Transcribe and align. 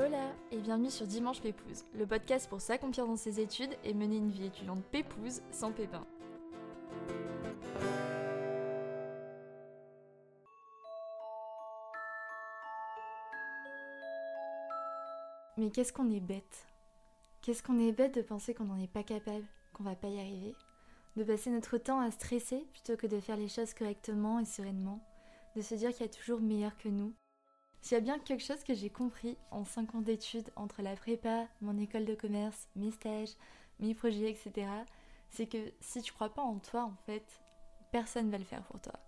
Hola 0.00 0.32
et 0.52 0.58
bienvenue 0.58 0.92
sur 0.92 1.08
Dimanche 1.08 1.40
Pépouze, 1.40 1.84
le 1.92 2.06
podcast 2.06 2.48
pour 2.48 2.60
s'accomplir 2.60 3.04
dans 3.04 3.16
ses 3.16 3.40
études 3.40 3.76
et 3.82 3.94
mener 3.94 4.18
une 4.18 4.30
vie 4.30 4.46
étudiante 4.46 4.84
pépouze 4.92 5.42
sans 5.50 5.72
pépin. 5.72 6.06
Mais 15.56 15.70
qu'est-ce 15.70 15.92
qu'on 15.92 16.12
est 16.12 16.20
bête? 16.20 16.68
Qu'est-ce 17.42 17.64
qu'on 17.64 17.80
est 17.80 17.90
bête 17.90 18.14
de 18.14 18.22
penser 18.22 18.54
qu'on 18.54 18.66
n'en 18.66 18.78
est 18.78 18.92
pas 18.92 19.02
capable, 19.02 19.46
qu'on 19.72 19.82
va 19.82 19.96
pas 19.96 20.08
y 20.08 20.20
arriver? 20.20 20.54
De 21.16 21.24
passer 21.24 21.50
notre 21.50 21.76
temps 21.76 21.98
à 21.98 22.12
stresser 22.12 22.64
plutôt 22.72 22.96
que 22.96 23.08
de 23.08 23.18
faire 23.18 23.36
les 23.36 23.48
choses 23.48 23.74
correctement 23.74 24.38
et 24.38 24.44
sereinement? 24.44 25.04
De 25.56 25.60
se 25.60 25.74
dire 25.74 25.90
qu'il 25.90 26.06
y 26.06 26.08
a 26.08 26.12
toujours 26.12 26.40
meilleur 26.40 26.78
que 26.78 26.88
nous 26.88 27.14
s'il 27.80 27.94
y 27.94 27.98
a 27.98 28.00
bien 28.00 28.18
quelque 28.18 28.44
chose 28.44 28.64
que 28.64 28.74
j'ai 28.74 28.90
compris 28.90 29.36
en 29.50 29.64
5 29.64 29.94
ans 29.94 30.00
d'études 30.00 30.50
entre 30.56 30.82
la 30.82 30.96
prépa, 30.96 31.46
mon 31.60 31.78
école 31.78 32.04
de 32.04 32.14
commerce, 32.14 32.68
mes 32.76 32.90
stages, 32.90 33.34
mes 33.78 33.94
projets, 33.94 34.30
etc., 34.30 34.66
c'est 35.30 35.46
que 35.46 35.72
si 35.80 36.02
tu 36.02 36.12
crois 36.12 36.32
pas 36.32 36.42
en 36.42 36.58
toi, 36.58 36.84
en 36.84 36.96
fait, 37.06 37.40
personne 37.92 38.30
va 38.30 38.38
le 38.38 38.44
faire 38.44 38.62
pour 38.64 38.80
toi. 38.80 38.98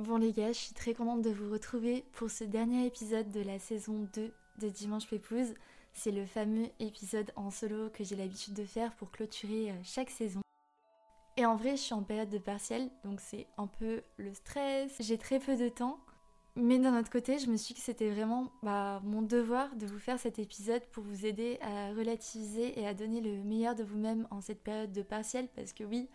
Bon 0.00 0.16
les 0.16 0.32
gars, 0.32 0.52
je 0.52 0.58
suis 0.58 0.74
très 0.74 0.94
contente 0.94 1.22
de 1.22 1.30
vous 1.30 1.50
retrouver 1.50 2.04
pour 2.12 2.30
ce 2.30 2.44
dernier 2.44 2.86
épisode 2.86 3.30
de 3.32 3.40
la 3.40 3.58
saison 3.58 4.08
2 4.14 4.32
de 4.58 4.68
Dimanche 4.68 5.08
Pépouze. 5.08 5.54
C'est 5.92 6.12
le 6.12 6.24
fameux 6.24 6.68
épisode 6.78 7.32
en 7.34 7.50
solo 7.50 7.90
que 7.90 8.04
j'ai 8.04 8.14
l'habitude 8.14 8.54
de 8.54 8.64
faire 8.64 8.94
pour 8.94 9.10
clôturer 9.10 9.70
euh, 9.70 9.74
chaque 9.82 10.10
saison. 10.10 10.40
Et 11.36 11.44
en 11.44 11.56
vrai, 11.56 11.72
je 11.72 11.82
suis 11.82 11.94
en 11.94 12.02
période 12.02 12.30
de 12.30 12.38
partiel, 12.38 12.90
donc 13.04 13.20
c'est 13.20 13.46
un 13.56 13.66
peu 13.66 14.02
le 14.16 14.32
stress. 14.34 14.92
J'ai 15.00 15.18
très 15.18 15.40
peu 15.40 15.56
de 15.56 15.68
temps, 15.68 15.98
mais 16.56 16.78
d'un 16.78 16.98
autre 16.98 17.10
côté, 17.10 17.38
je 17.38 17.48
me 17.48 17.56
suis 17.56 17.74
dit 17.74 17.80
que 17.80 17.84
c'était 17.86 18.10
vraiment 18.10 18.50
bah, 18.62 19.00
mon 19.04 19.22
devoir 19.22 19.74
de 19.76 19.86
vous 19.86 19.98
faire 19.98 20.18
cet 20.18 20.38
épisode 20.38 20.82
pour 20.86 21.04
vous 21.04 21.24
aider 21.24 21.58
à 21.60 21.90
relativiser 21.90 22.78
et 22.80 22.86
à 22.86 22.94
donner 22.94 23.20
le 23.20 23.42
meilleur 23.44 23.74
de 23.74 23.84
vous-même 23.84 24.26
en 24.30 24.40
cette 24.40 24.62
période 24.62 24.92
de 24.92 25.02
partiel. 25.02 25.48
Parce 25.54 25.72
que 25.72 25.84
oui, 25.84 26.08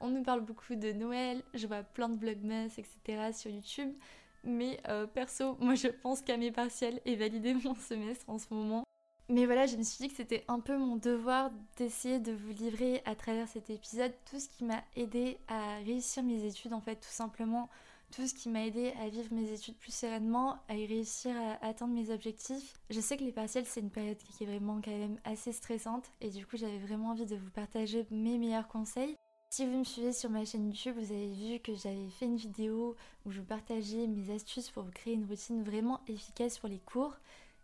on 0.00 0.08
nous 0.08 0.22
parle 0.22 0.40
beaucoup 0.40 0.74
de 0.74 0.92
Noël, 0.92 1.42
je 1.52 1.66
vois 1.66 1.82
plein 1.82 2.08
de 2.08 2.16
vlogmas, 2.16 2.68
etc. 2.78 3.32
sur 3.32 3.50
YouTube. 3.50 3.92
Mais 4.42 4.80
euh, 4.88 5.06
perso, 5.06 5.56
moi 5.60 5.74
je 5.74 5.88
pense 5.88 6.22
qu'à 6.22 6.36
mes 6.36 6.50
partiels 6.50 7.00
et 7.04 7.16
valider 7.16 7.54
mon 7.54 7.74
semestre 7.74 8.24
en 8.28 8.38
ce 8.38 8.46
moment. 8.52 8.84
Mais 9.28 9.46
voilà, 9.46 9.66
je 9.66 9.76
me 9.76 9.82
suis 9.82 10.02
dit 10.02 10.08
que 10.08 10.16
c'était 10.16 10.44
un 10.48 10.58
peu 10.58 10.76
mon 10.76 10.96
devoir 10.96 11.52
d'essayer 11.76 12.18
de 12.18 12.32
vous 12.32 12.52
livrer 12.52 13.00
à 13.04 13.14
travers 13.14 13.46
cet 13.46 13.70
épisode 13.70 14.12
tout 14.28 14.40
ce 14.40 14.48
qui 14.48 14.64
m'a 14.64 14.82
aidé 14.96 15.38
à 15.46 15.76
réussir 15.84 16.24
mes 16.24 16.44
études 16.44 16.72
en 16.72 16.80
fait 16.80 16.96
tout 16.96 17.10
simplement 17.10 17.68
tout 18.10 18.26
ce 18.26 18.34
qui 18.34 18.48
m'a 18.48 18.66
aidé 18.66 18.92
à 19.00 19.08
vivre 19.08 19.32
mes 19.32 19.52
études 19.52 19.76
plus 19.76 19.94
sereinement, 19.94 20.58
à 20.68 20.76
y 20.76 20.86
réussir 20.86 21.34
à 21.36 21.66
atteindre 21.66 21.94
mes 21.94 22.10
objectifs. 22.10 22.74
Je 22.90 23.00
sais 23.00 23.16
que 23.16 23.24
les 23.24 23.32
partiels, 23.32 23.66
c'est 23.66 23.80
une 23.80 23.90
période 23.90 24.18
qui 24.18 24.44
est 24.44 24.46
vraiment 24.46 24.80
quand 24.84 24.90
même 24.90 25.18
assez 25.24 25.52
stressante 25.52 26.10
et 26.20 26.30
du 26.30 26.46
coup, 26.46 26.56
j'avais 26.56 26.78
vraiment 26.78 27.10
envie 27.10 27.26
de 27.26 27.36
vous 27.36 27.50
partager 27.50 28.06
mes 28.10 28.38
meilleurs 28.38 28.68
conseils. 28.68 29.16
Si 29.52 29.66
vous 29.66 29.78
me 29.78 29.84
suivez 29.84 30.12
sur 30.12 30.30
ma 30.30 30.44
chaîne 30.44 30.66
YouTube, 30.66 30.94
vous 30.96 31.12
avez 31.12 31.32
vu 31.32 31.58
que 31.58 31.74
j'avais 31.74 32.08
fait 32.08 32.26
une 32.26 32.36
vidéo 32.36 32.94
où 33.26 33.32
je 33.32 33.40
partageais 33.40 34.06
mes 34.06 34.32
astuces 34.32 34.70
pour 34.70 34.88
créer 34.92 35.14
une 35.14 35.26
routine 35.26 35.64
vraiment 35.64 36.00
efficace 36.06 36.58
pour 36.58 36.68
les 36.68 36.78
cours. 36.78 37.16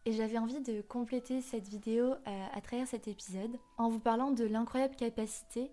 Et 0.05 0.13
j'avais 0.13 0.39
envie 0.39 0.61
de 0.61 0.83
compléter 0.83 1.41
cette 1.41 1.69
vidéo 1.69 2.07
euh, 2.07 2.47
à 2.53 2.61
travers 2.61 2.87
cet 2.87 3.09
épisode 3.09 3.57
en 3.77 3.89
vous 3.89 3.99
parlant 3.99 4.31
de 4.31 4.45
l'incroyable 4.45 4.97
capacité 4.97 5.71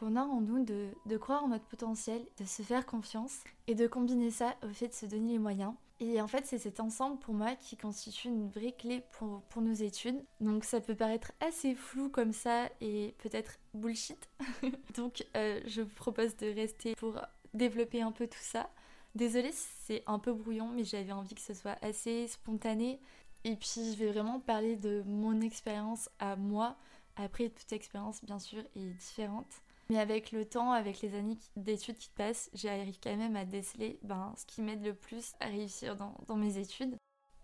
qu'on 0.00 0.16
a 0.16 0.22
en 0.22 0.40
nous 0.40 0.64
de, 0.64 1.16
croire 1.18 1.44
en 1.44 1.48
notre 1.48 1.66
potentiel, 1.66 2.24
de 2.38 2.44
se 2.46 2.62
faire 2.62 2.86
confiance 2.86 3.40
et 3.66 3.74
de 3.74 3.86
combiner 3.86 4.30
ça 4.30 4.56
au 4.64 4.68
fait 4.68 4.88
de 4.88 4.94
se 4.94 5.04
donner 5.04 5.32
les 5.32 5.38
moyens. 5.38 5.74
Et 6.00 6.22
en 6.22 6.26
fait, 6.26 6.46
c'est 6.46 6.58
cet 6.58 6.80
ensemble 6.80 7.18
pour 7.18 7.34
moi 7.34 7.54
qui 7.54 7.76
constitue 7.76 8.28
une 8.28 8.48
vraie 8.48 8.72
clé 8.72 9.04
pour, 9.12 9.42
nos 9.56 9.74
études. 9.74 10.24
Donc 10.40 10.64
ça 10.64 10.80
peut 10.80 10.94
paraître 10.94 11.32
assez 11.40 11.74
flou 11.74 12.08
comme 12.08 12.32
ça 12.32 12.70
et 12.80 13.14
peut-être 13.18 13.58
bullshit. 13.74 14.30
Donc 14.96 15.26
euh, 15.36 15.60
je 15.66 15.82
vous 15.82 15.94
propose 15.94 16.34
de 16.38 16.46
rester 16.46 16.94
pour 16.94 17.20
développer 17.52 18.00
un 18.00 18.12
peu 18.12 18.26
tout 18.26 18.38
ça. 18.40 18.70
Désolée 19.14 19.52
si 19.52 19.68
c'est 19.84 20.02
un 20.06 20.18
peu 20.18 20.32
brouillon, 20.32 20.68
mais 20.68 20.84
j'avais 20.84 21.12
envie 21.12 21.34
que 21.34 21.42
ce 21.42 21.52
soit 21.52 21.76
assez 21.82 22.26
spontané. 22.28 22.98
Et 23.44 23.54
puis 23.54 23.92
je 23.92 23.98
vais 23.98 24.10
vraiment 24.10 24.40
parler 24.40 24.76
de 24.76 25.02
mon 25.04 25.42
expérience 25.42 26.08
à 26.18 26.36
moi. 26.36 26.76
Après, 27.16 27.50
toute 27.50 27.70
expérience, 27.74 28.24
bien 28.24 28.38
sûr, 28.38 28.62
est 28.74 28.94
différente. 28.98 29.62
Mais 29.90 29.98
avec 29.98 30.30
le 30.30 30.44
temps, 30.44 30.70
avec 30.70 31.00
les 31.00 31.16
années 31.16 31.36
d'études 31.56 31.98
qui 31.98 32.10
passent, 32.10 32.48
j'arrive 32.54 32.98
quand 33.02 33.16
même 33.16 33.34
à 33.34 33.44
déceler 33.44 33.98
ben, 34.04 34.32
ce 34.36 34.46
qui 34.46 34.62
m'aide 34.62 34.84
le 34.84 34.94
plus 34.94 35.32
à 35.40 35.46
réussir 35.46 35.96
dans, 35.96 36.36
mes 36.36 36.58
études. 36.58 36.94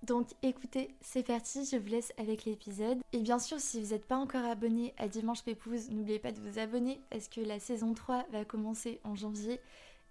Donc 0.05 0.29
écoutez, 0.45 0.95
c'est 1.01 1.27
parti, 1.27 1.65
je 1.65 1.77
vous 1.77 1.89
laisse 1.89 2.13
avec 2.19 2.45
l'épisode. 2.45 3.01
Et 3.13 3.19
bien 3.19 3.41
sûr, 3.41 3.59
si 3.59 3.83
vous 3.83 3.93
n'êtes 3.93 4.07
pas 4.07 4.17
encore 4.17 4.45
abonné 4.45 4.95
à 4.97 5.09
Dimanche 5.09 5.43
Pépouze, 5.43 5.91
n'oubliez 5.91 6.21
pas 6.21 6.31
de 6.31 6.39
vous 6.39 6.61
abonner 6.61 7.01
parce 7.11 7.27
que 7.27 7.41
la 7.41 7.59
saison 7.59 7.95
3 7.95 8.27
va 8.31 8.45
commencer 8.45 9.01
en 9.03 9.17
janvier. 9.17 9.61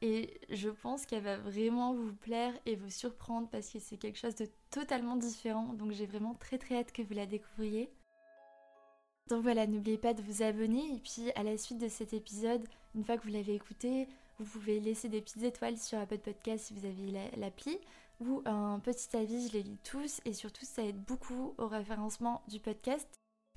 Et 0.02 0.42
je 0.50 0.70
pense 0.70 1.06
qu'elle 1.06 1.24
va 1.24 1.38
vraiment 1.38 1.94
vous 1.94 2.14
plaire 2.14 2.54
et 2.66 2.76
vous 2.76 2.90
surprendre 2.90 3.48
parce 3.50 3.70
que 3.70 3.80
c'est 3.80 3.96
quelque 3.96 4.20
chose 4.20 4.36
de 4.36 4.50
totalement 4.72 5.16
différent. 5.16 5.72
Donc 5.72 5.94
j'ai 5.94 6.06
vraiment 6.06 6.34
très 6.34 6.58
très 6.58 6.76
hâte 6.80 6.92
que 6.92 7.02
vous 7.02 7.14
la 7.14 7.28
découvriez. 7.28 7.90
Donc 9.30 9.42
voilà, 9.42 9.66
n'oubliez 9.66 9.98
pas 9.98 10.14
de 10.14 10.22
vous 10.22 10.44
abonner 10.44 10.94
et 10.94 11.00
puis 11.00 11.32
à 11.36 11.42
la 11.42 11.58
suite 11.58 11.80
de 11.80 11.88
cet 11.88 12.14
épisode, 12.14 12.64
une 12.94 13.04
fois 13.04 13.18
que 13.18 13.24
vous 13.24 13.34
l'avez 13.34 13.56
écouté, 13.56 14.08
vous 14.38 14.46
pouvez 14.46 14.80
laisser 14.80 15.10
des 15.10 15.22
petites 15.22 15.42
étoiles 15.42 15.78
sur 15.78 15.98
Apple 15.98 16.20
Podcast 16.20 16.66
si 16.66 16.74
vous 16.74 16.86
avez 16.86 17.32
l'appli 17.38 17.80
ou 18.20 18.44
un 18.46 18.80
petit 18.80 19.18
avis, 19.18 19.48
je 19.48 19.54
les 19.54 19.64
lis 19.64 19.80
tous 19.84 20.22
et 20.26 20.34
surtout 20.34 20.66
ça 20.66 20.84
aide 20.84 21.02
beaucoup 21.08 21.56
au 21.58 21.68
référencement 21.68 22.44
du 22.48 22.60
podcast. 22.60 23.08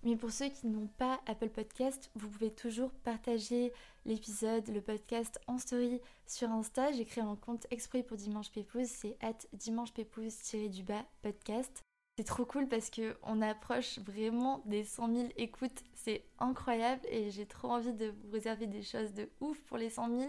Mais 0.05 0.17
pour 0.17 0.31
ceux 0.31 0.49
qui 0.49 0.69
n'ont 0.69 0.87
pas 0.87 1.21
Apple 1.27 1.51
Podcast, 1.51 2.11
vous 2.15 2.29
pouvez 2.29 2.53
toujours 2.53 2.93
partager 3.05 3.73
l'épisode, 4.07 4.69
le 4.69 4.81
podcast 4.81 5.41
en 5.49 5.59
story 5.59 6.01
sur 6.25 6.51
Insta. 6.51 6.93
J'ai 6.93 7.05
créé 7.05 7.23
un 7.23 7.37
compte 7.37 7.67
exprès 7.71 8.03
pour 8.05 8.17
Dimanche 8.17 8.51
Pépouze, 8.53 8.89
c'est 8.89 9.17
at 9.21 9.39
dimanche 9.53 9.93
du 9.93 10.83
bas 10.83 11.05
podcast. 11.21 11.83
C'est 12.19 12.25
trop 12.25 12.45
cool 12.45 12.67
parce 12.67 12.91
que 12.91 13.17
on 13.23 13.41
approche 13.41 14.01
vraiment 14.01 14.61
des 14.65 14.83
100 14.83 15.15
000 15.15 15.29
écoutes. 15.37 15.85
C'est 15.95 16.25
incroyable 16.41 17.01
et 17.09 17.31
j'ai 17.31 17.47
trop 17.47 17.69
envie 17.69 17.93
de 17.93 18.07
vous 18.07 18.33
réserver 18.33 18.67
des 18.67 18.83
choses 18.83 19.15
de 19.15 19.29
ouf 19.41 19.57
pour 19.67 19.77
les 19.77 19.89
100 19.89 20.19
000. 20.19 20.29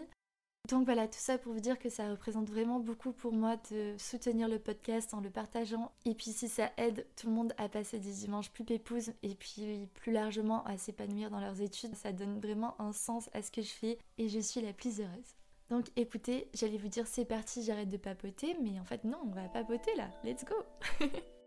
Donc 0.70 0.86
voilà, 0.86 1.08
tout 1.08 1.18
ça 1.18 1.40
pour 1.40 1.52
vous 1.52 1.60
dire 1.60 1.80
que 1.80 1.90
ça 1.90 2.12
représente 2.12 2.48
vraiment 2.48 2.80
beaucoup 2.80 3.12
pour 3.12 3.34
moi 3.34 3.58
de 3.72 3.96
soutenir 3.98 4.48
le 4.48 4.60
podcast 4.60 5.16
en 5.16 5.20
le 5.20 5.32
partageant. 5.32 5.92
Et 6.06 6.14
puis 6.14 6.30
si 6.30 6.48
ça 6.48 6.72
aide 6.78 7.08
tout 7.16 7.26
le 7.26 7.34
monde 7.34 7.54
à 7.58 7.68
passer 7.68 7.98
des 7.98 8.12
dimanches 8.12 8.52
plus 8.52 8.66
pépouses 8.66 9.14
et 9.24 9.34
puis 9.34 9.88
plus 9.96 10.12
largement 10.12 10.64
à 10.66 10.78
s'épanouir 10.78 11.32
dans 11.32 11.40
leurs 11.40 11.60
études, 11.60 11.96
ça 11.96 12.12
donne 12.12 12.40
vraiment 12.40 12.80
un 12.80 12.94
sens 12.94 13.32
à 13.34 13.42
ce 13.42 13.50
que 13.50 13.64
je 13.64 13.72
fais 13.74 13.98
et 14.20 14.30
je 14.30 14.40
suis 14.40 14.62
la 14.62 14.74
plus 14.74 15.02
heureuse. 15.02 15.34
Donc 15.72 15.88
écoutez, 15.96 16.50
j'allais 16.54 16.78
vous 16.78 16.88
dire 16.88 17.08
c'est 17.08 17.26
parti, 17.26 17.64
j'arrête 17.64 17.90
de 17.90 17.98
papoter, 17.98 18.56
mais 18.62 18.80
en 18.80 18.86
fait 18.86 19.04
non, 19.06 19.18
on 19.26 19.32
va 19.32 19.50
papoter 19.50 19.96
là, 19.96 20.08
let's 20.24 20.46
go 20.46 20.54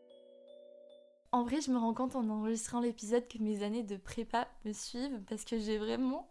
En 1.34 1.44
vrai, 1.44 1.62
je 1.62 1.70
me 1.70 1.78
rends 1.78 1.94
compte 1.94 2.14
en 2.14 2.28
enregistrant 2.28 2.80
l'épisode 2.80 3.26
que 3.26 3.38
mes 3.38 3.62
années 3.62 3.82
de 3.82 3.96
prépa 3.96 4.48
me 4.66 4.74
suivent 4.74 5.18
parce 5.26 5.46
que 5.46 5.58
j'ai 5.58 5.78
vraiment, 5.78 6.28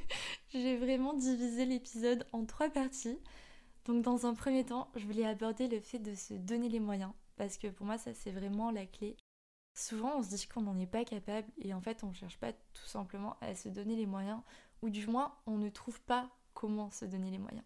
j'ai 0.54 0.76
vraiment 0.76 1.12
divisé 1.12 1.64
l'épisode 1.64 2.24
en 2.32 2.44
trois 2.44 2.70
parties. 2.70 3.18
Donc 3.84 4.02
dans 4.02 4.26
un 4.26 4.34
premier 4.34 4.64
temps, 4.64 4.92
je 4.94 5.04
voulais 5.06 5.26
aborder 5.26 5.66
le 5.66 5.80
fait 5.80 5.98
de 5.98 6.14
se 6.14 6.34
donner 6.34 6.68
les 6.68 6.78
moyens 6.78 7.10
parce 7.36 7.58
que 7.58 7.66
pour 7.66 7.84
moi 7.84 7.98
ça 7.98 8.14
c'est 8.14 8.30
vraiment 8.30 8.70
la 8.70 8.86
clé. 8.86 9.16
Souvent 9.74 10.18
on 10.18 10.22
se 10.22 10.28
dit 10.28 10.46
qu'on 10.46 10.62
n'en 10.62 10.78
est 10.78 10.86
pas 10.86 11.04
capable 11.04 11.48
et 11.58 11.74
en 11.74 11.80
fait 11.80 12.04
on 12.04 12.10
ne 12.10 12.14
cherche 12.14 12.38
pas 12.38 12.52
tout 12.52 12.86
simplement 12.86 13.36
à 13.40 13.56
se 13.56 13.68
donner 13.68 13.96
les 13.96 14.06
moyens 14.06 14.40
ou 14.82 14.88
du 14.88 15.04
moins 15.08 15.34
on 15.46 15.58
ne 15.58 15.68
trouve 15.68 16.00
pas 16.02 16.30
comment 16.54 16.92
se 16.92 17.04
donner 17.04 17.32
les 17.32 17.38
moyens. 17.38 17.64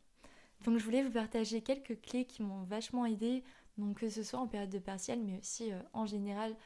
Donc 0.65 0.79
je 0.79 0.85
voulais 0.85 1.03
vous 1.03 1.13
partager 1.13 1.61
quelques 1.61 2.01
clés 2.01 2.25
qui 2.25 2.43
m'ont 2.43 2.63
vachement 2.65 3.05
aidé, 3.05 3.45
donc 3.77 3.99
que 3.99 4.09
ce 4.09 4.23
soit 4.23 4.41
en 4.41 4.49
période 4.49 4.71
de 4.71 4.79
partiel 4.79 5.23
mais 5.23 5.39
aussi 5.39 5.71
euh, 5.71 5.81
en 5.93 6.07
général 6.07 6.57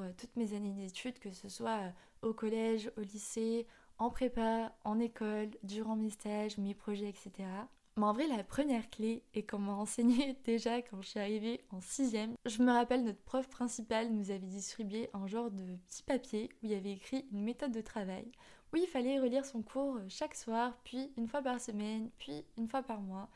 euh, 0.00 0.12
toutes 0.16 0.36
mes 0.36 0.54
années 0.54 0.72
d'études, 0.72 1.18
que 1.18 1.32
ce 1.32 1.48
soit 1.48 1.78
euh, 1.78 1.90
au 2.28 2.32
collège, 2.32 2.90
au 2.96 3.00
lycée, 3.00 3.66
en 3.98 4.10
prépa, 4.10 4.72
en 4.84 4.98
école, 5.00 5.50
durant 5.62 5.96
mes 5.96 6.10
stages, 6.10 6.58
mes 6.58 6.74
projets, 6.74 7.08
etc. 7.08 7.48
Mais 7.96 8.04
en 8.04 8.12
vrai, 8.12 8.28
la 8.28 8.44
première 8.44 8.88
clé, 8.90 9.24
et 9.34 9.44
qu'on 9.44 9.58
m'a 9.58 9.72
enseigné 9.72 10.36
déjà 10.44 10.80
quand 10.82 11.02
je 11.02 11.08
suis 11.08 11.20
arrivée 11.20 11.64
en 11.72 11.80
sixième, 11.80 12.34
je 12.46 12.62
me 12.62 12.70
rappelle 12.70 13.04
notre 13.04 13.22
prof 13.22 13.48
principal 13.48 14.10
nous 14.10 14.30
avait 14.30 14.38
distribué 14.46 15.10
un 15.14 15.26
genre 15.26 15.50
de 15.50 15.76
petit 15.88 16.04
papier 16.04 16.48
où 16.54 16.66
il 16.66 16.70
y 16.70 16.76
avait 16.76 16.92
écrit 16.92 17.26
une 17.32 17.42
méthode 17.42 17.72
de 17.72 17.80
travail, 17.80 18.30
où 18.72 18.76
il 18.76 18.86
fallait 18.86 19.18
relire 19.18 19.44
son 19.44 19.62
cours 19.62 19.96
euh, 19.96 20.06
chaque 20.08 20.36
soir, 20.36 20.78
puis 20.84 21.10
une 21.16 21.26
fois 21.26 21.42
par 21.42 21.60
semaine, 21.60 22.10
puis 22.18 22.44
une 22.56 22.68
fois 22.68 22.82
par 22.82 23.00
mois. 23.00 23.28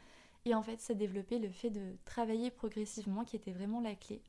Et 0.45 0.55
en 0.55 0.63
fait, 0.63 0.81
ça 0.81 0.95
développait 0.95 1.39
le 1.39 1.51
fait 1.51 1.71
de 1.71 1.97
travailler 2.05 2.51
progressivement 2.51 3.25
qui 3.25 3.37
était 3.37 3.53
vraiment 3.53 3.81
la 3.81 3.95
clé. 3.95 4.23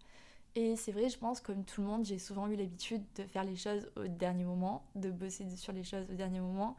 Et 0.55 0.75
c'est 0.75 0.91
vrai, 0.91 1.09
je 1.09 1.17
pense, 1.17 1.41
comme 1.41 1.65
tout 1.65 1.81
le 1.81 1.87
monde, 1.87 2.05
j'ai 2.05 2.19
souvent 2.19 2.47
eu 2.47 2.55
l'habitude 2.55 3.03
de 3.15 3.23
faire 3.23 3.43
les 3.43 3.55
choses 3.55 3.89
au 3.95 4.07
dernier 4.07 4.43
moment, 4.43 4.85
de 4.95 5.09
bosser 5.09 5.49
sur 5.55 5.73
les 5.73 5.83
choses 5.83 6.05
au 6.11 6.13
dernier 6.13 6.41
moment. 6.41 6.77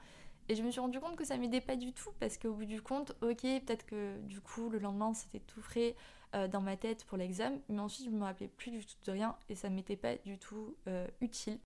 Et 0.48 0.54
je 0.54 0.62
me 0.62 0.70
suis 0.70 0.80
rendu 0.80 1.00
compte 1.00 1.16
que 1.16 1.24
ça 1.24 1.36
m'aidait 1.38 1.60
pas 1.60 1.76
du 1.76 1.92
tout 1.92 2.10
parce 2.20 2.36
qu'au 2.36 2.52
bout 2.52 2.66
du 2.66 2.82
compte, 2.82 3.12
ok, 3.22 3.40
peut-être 3.40 3.86
que 3.86 4.20
du 4.20 4.40
coup 4.42 4.68
le 4.68 4.78
lendemain 4.78 5.14
c'était 5.14 5.40
tout 5.40 5.62
frais, 5.62 5.96
euh, 6.34 6.48
dans 6.48 6.60
ma 6.60 6.76
tête 6.76 7.04
pour 7.04 7.16
l'examen, 7.16 7.56
mais 7.68 7.80
ensuite 7.80 8.06
je 8.06 8.10
me 8.10 8.22
rappelais 8.22 8.48
plus 8.48 8.70
du 8.70 8.84
tout 8.84 8.96
de 9.06 9.10
rien 9.12 9.36
et 9.48 9.54
ça 9.54 9.70
m'était 9.70 9.96
pas 9.96 10.16
du 10.16 10.36
tout 10.38 10.76
euh, 10.86 11.06
utile. 11.20 11.58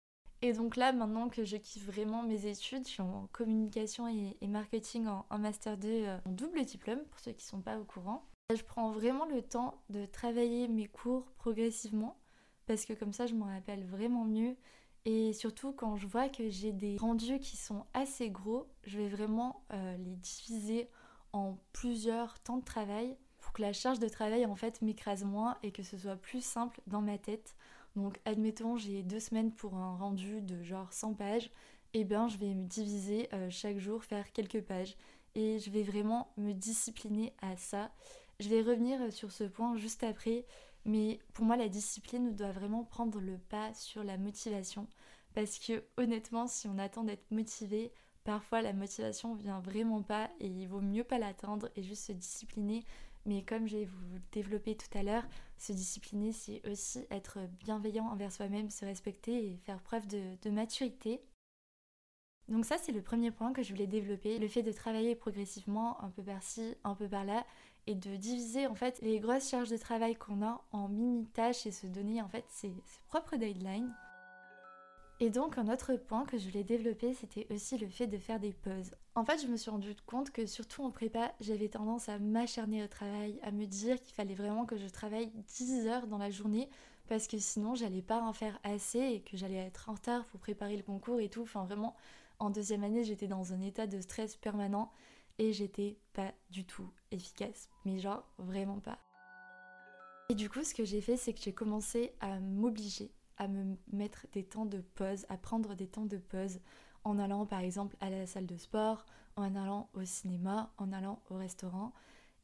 Et 0.42 0.52
donc 0.52 0.76
là, 0.76 0.92
maintenant 0.92 1.28
que 1.28 1.44
je 1.44 1.56
kiffe 1.56 1.84
vraiment 1.86 2.22
mes 2.22 2.46
études, 2.46 2.84
je 2.84 2.90
suis 2.90 3.02
en 3.02 3.28
communication 3.32 4.06
et, 4.06 4.46
marketing 4.46 5.08
en, 5.08 5.38
Master 5.38 5.76
2 5.76 5.88
euh, 5.88 6.18
en 6.26 6.30
double 6.30 6.64
diplôme, 6.64 7.00
pour 7.10 7.18
ceux 7.18 7.32
qui 7.32 7.44
sont 7.44 7.60
pas 7.60 7.78
au 7.78 7.84
courant. 7.84 8.22
Je 8.56 8.62
prends 8.62 8.90
vraiment 8.92 9.26
le 9.26 9.42
temps 9.42 9.78
de 9.90 10.06
travailler 10.06 10.68
mes 10.68 10.86
cours 10.86 11.30
progressivement, 11.32 12.16
parce 12.64 12.86
que 12.86 12.94
comme 12.94 13.12
ça, 13.12 13.26
je 13.26 13.34
m'en 13.34 13.44
rappelle 13.44 13.84
vraiment 13.84 14.24
mieux. 14.24 14.56
Et 15.04 15.34
surtout, 15.34 15.72
quand 15.72 15.96
je 15.96 16.06
vois 16.06 16.30
que 16.30 16.48
j'ai 16.48 16.72
des 16.72 16.96
rendus 16.96 17.40
qui 17.40 17.58
sont 17.58 17.84
assez 17.92 18.30
gros, 18.30 18.66
je 18.84 18.96
vais 18.96 19.08
vraiment 19.08 19.62
euh, 19.74 19.98
les 19.98 20.16
diviser 20.16 20.88
en 21.34 21.58
plusieurs 21.74 22.40
temps 22.40 22.56
de 22.56 22.64
travail 22.64 23.18
pour 23.38 23.52
que 23.52 23.60
la 23.60 23.74
charge 23.74 23.98
de 23.98 24.08
travail 24.08 24.46
en 24.46 24.56
fait 24.56 24.80
m'écrase 24.80 25.24
moins 25.24 25.58
et 25.62 25.70
que 25.70 25.82
ce 25.82 25.98
soit 25.98 26.16
plus 26.16 26.42
simple 26.42 26.80
dans 26.86 27.02
ma 27.02 27.18
tête. 27.18 27.54
Donc 27.96 28.18
admettons 28.24 28.78
j'ai 28.78 29.02
deux 29.02 29.20
semaines 29.20 29.52
pour 29.52 29.74
un 29.74 29.94
rendu 29.94 30.40
de 30.40 30.62
genre 30.62 30.90
100 30.94 31.12
pages, 31.12 31.50
et 31.92 32.00
eh 32.00 32.04
bien 32.04 32.28
je 32.28 32.38
vais 32.38 32.54
me 32.54 32.64
diviser 32.66 33.28
euh, 33.34 33.50
chaque 33.50 33.76
jour, 33.76 34.04
faire 34.04 34.32
quelques 34.32 34.62
pages. 34.62 34.96
Et 35.34 35.58
je 35.58 35.70
vais 35.70 35.82
vraiment 35.82 36.32
me 36.38 36.52
discipliner 36.52 37.34
à 37.42 37.58
ça. 37.58 37.90
Je 38.40 38.48
vais 38.48 38.62
revenir 38.62 39.12
sur 39.12 39.32
ce 39.32 39.44
point 39.44 39.76
juste 39.76 40.04
après, 40.04 40.46
mais 40.84 41.18
pour 41.32 41.44
moi 41.44 41.56
la 41.56 41.68
discipline 41.68 42.36
doit 42.36 42.52
vraiment 42.52 42.84
prendre 42.84 43.20
le 43.20 43.38
pas 43.38 43.74
sur 43.74 44.04
la 44.04 44.16
motivation. 44.16 44.86
Parce 45.34 45.58
que 45.58 45.84
honnêtement, 45.96 46.46
si 46.46 46.68
on 46.68 46.78
attend 46.78 47.04
d'être 47.04 47.30
motivé, 47.30 47.92
parfois 48.24 48.62
la 48.62 48.72
motivation 48.72 49.34
vient 49.34 49.60
vraiment 49.60 50.02
pas 50.02 50.30
et 50.40 50.46
il 50.46 50.66
vaut 50.68 50.80
mieux 50.80 51.04
pas 51.04 51.18
l'atteindre 51.18 51.68
et 51.76 51.82
juste 51.82 52.06
se 52.06 52.12
discipliner 52.12 52.84
mais 53.28 53.42
comme 53.42 53.66
je 53.66 53.76
vais 53.76 53.84
vous 53.84 54.18
développer 54.32 54.74
tout 54.74 54.96
à 54.96 55.02
l'heure, 55.02 55.24
se 55.58 55.72
discipliner, 55.72 56.32
c'est 56.32 56.66
aussi 56.66 57.06
être 57.10 57.40
bienveillant 57.60 58.06
envers 58.06 58.32
soi-même, 58.32 58.70
se 58.70 58.86
respecter 58.86 59.52
et 59.52 59.56
faire 59.58 59.82
preuve 59.82 60.06
de, 60.06 60.50
maturité. 60.50 61.20
Donc 62.48 62.64
ça, 62.64 62.78
c'est 62.78 62.92
le 62.92 63.02
premier 63.02 63.30
point 63.30 63.52
que 63.52 63.62
je 63.62 63.70
voulais 63.70 63.86
développer, 63.86 64.38
le 64.38 64.48
fait 64.48 64.62
de 64.62 64.72
travailler 64.72 65.14
progressivement, 65.14 66.02
un 66.02 66.08
peu 66.08 66.22
par-ci, 66.22 66.74
un 66.84 66.94
peu 66.94 67.06
par-là, 67.06 67.44
et 67.88 67.94
de 67.94 68.16
diviser 68.16 68.66
en 68.66 68.74
fait 68.74 69.00
les 69.00 69.18
grosses 69.18 69.48
charges 69.48 69.70
de 69.70 69.78
travail 69.78 70.14
qu'on 70.14 70.42
a 70.42 70.62
en 70.72 70.88
mini-tâches 70.88 71.64
et 71.66 71.72
se 71.72 71.86
donner 71.86 72.20
en 72.20 72.28
fait 72.28 72.44
ses 72.50 72.70
propres 73.08 73.36
deadlines. 73.36 73.94
Et 75.20 75.30
donc 75.30 75.56
un 75.56 75.72
autre 75.72 75.94
point 75.94 76.26
que 76.26 76.36
je 76.36 76.46
voulais 76.46 76.64
développer, 76.64 77.14
c'était 77.14 77.46
aussi 77.50 77.78
le 77.78 77.88
fait 77.88 78.06
de 78.06 78.18
faire 78.18 78.38
des 78.38 78.52
pauses. 78.52 78.94
En 79.14 79.24
fait, 79.24 79.42
je 79.42 79.48
me 79.48 79.56
suis 79.56 79.70
rendu 79.70 79.96
compte 80.06 80.30
que 80.30 80.44
surtout 80.44 80.84
en 80.84 80.90
prépa, 80.90 81.32
j'avais 81.40 81.68
tendance 81.68 82.10
à 82.10 82.18
m'acharner 82.18 82.84
au 82.84 82.88
travail, 82.88 83.40
à 83.42 83.50
me 83.50 83.64
dire 83.64 83.98
qu'il 84.00 84.14
fallait 84.14 84.34
vraiment 84.34 84.66
que 84.66 84.76
je 84.76 84.86
travaille 84.86 85.32
10 85.56 85.86
heures 85.88 86.06
dans 86.06 86.18
la 86.18 86.30
journée 86.30 86.68
parce 87.08 87.26
que 87.26 87.38
sinon 87.38 87.74
j'allais 87.74 88.02
pas 88.02 88.20
en 88.20 88.34
faire 88.34 88.60
assez 88.64 89.00
et 89.00 89.20
que 89.22 89.38
j'allais 89.38 89.56
être 89.56 89.88
en 89.88 89.94
retard 89.94 90.26
pour 90.26 90.40
préparer 90.40 90.76
le 90.76 90.82
concours 90.82 91.20
et 91.20 91.30
tout. 91.30 91.42
Enfin 91.42 91.64
vraiment, 91.64 91.96
en 92.38 92.50
deuxième 92.50 92.84
année, 92.84 93.02
j'étais 93.02 93.28
dans 93.28 93.54
un 93.54 93.62
état 93.62 93.86
de 93.86 93.98
stress 94.02 94.36
permanent 94.36 94.92
et 95.38 95.52
j'étais 95.52 95.96
pas 96.12 96.32
du 96.50 96.64
tout 96.64 96.90
efficace. 97.10 97.68
Mais 97.84 97.98
genre 97.98 98.24
vraiment 98.38 98.80
pas. 98.80 98.98
Et 100.30 100.34
du 100.34 100.50
coup, 100.50 100.62
ce 100.62 100.74
que 100.74 100.84
j'ai 100.84 101.00
fait, 101.00 101.16
c'est 101.16 101.32
que 101.32 101.40
j'ai 101.40 101.54
commencé 101.54 102.12
à 102.20 102.38
m'obliger 102.38 103.10
à 103.38 103.48
me 103.48 103.76
mettre 103.92 104.26
des 104.32 104.44
temps 104.44 104.66
de 104.66 104.80
pause, 104.94 105.24
à 105.28 105.36
prendre 105.36 105.74
des 105.74 105.86
temps 105.86 106.06
de 106.06 106.18
pause 106.18 106.58
en 107.04 107.18
allant 107.18 107.46
par 107.46 107.60
exemple 107.60 107.96
à 108.00 108.10
la 108.10 108.26
salle 108.26 108.46
de 108.46 108.56
sport, 108.56 109.06
en 109.36 109.54
allant 109.54 109.88
au 109.94 110.04
cinéma, 110.04 110.72
en 110.76 110.92
allant 110.92 111.22
au 111.30 111.36
restaurant. 111.36 111.92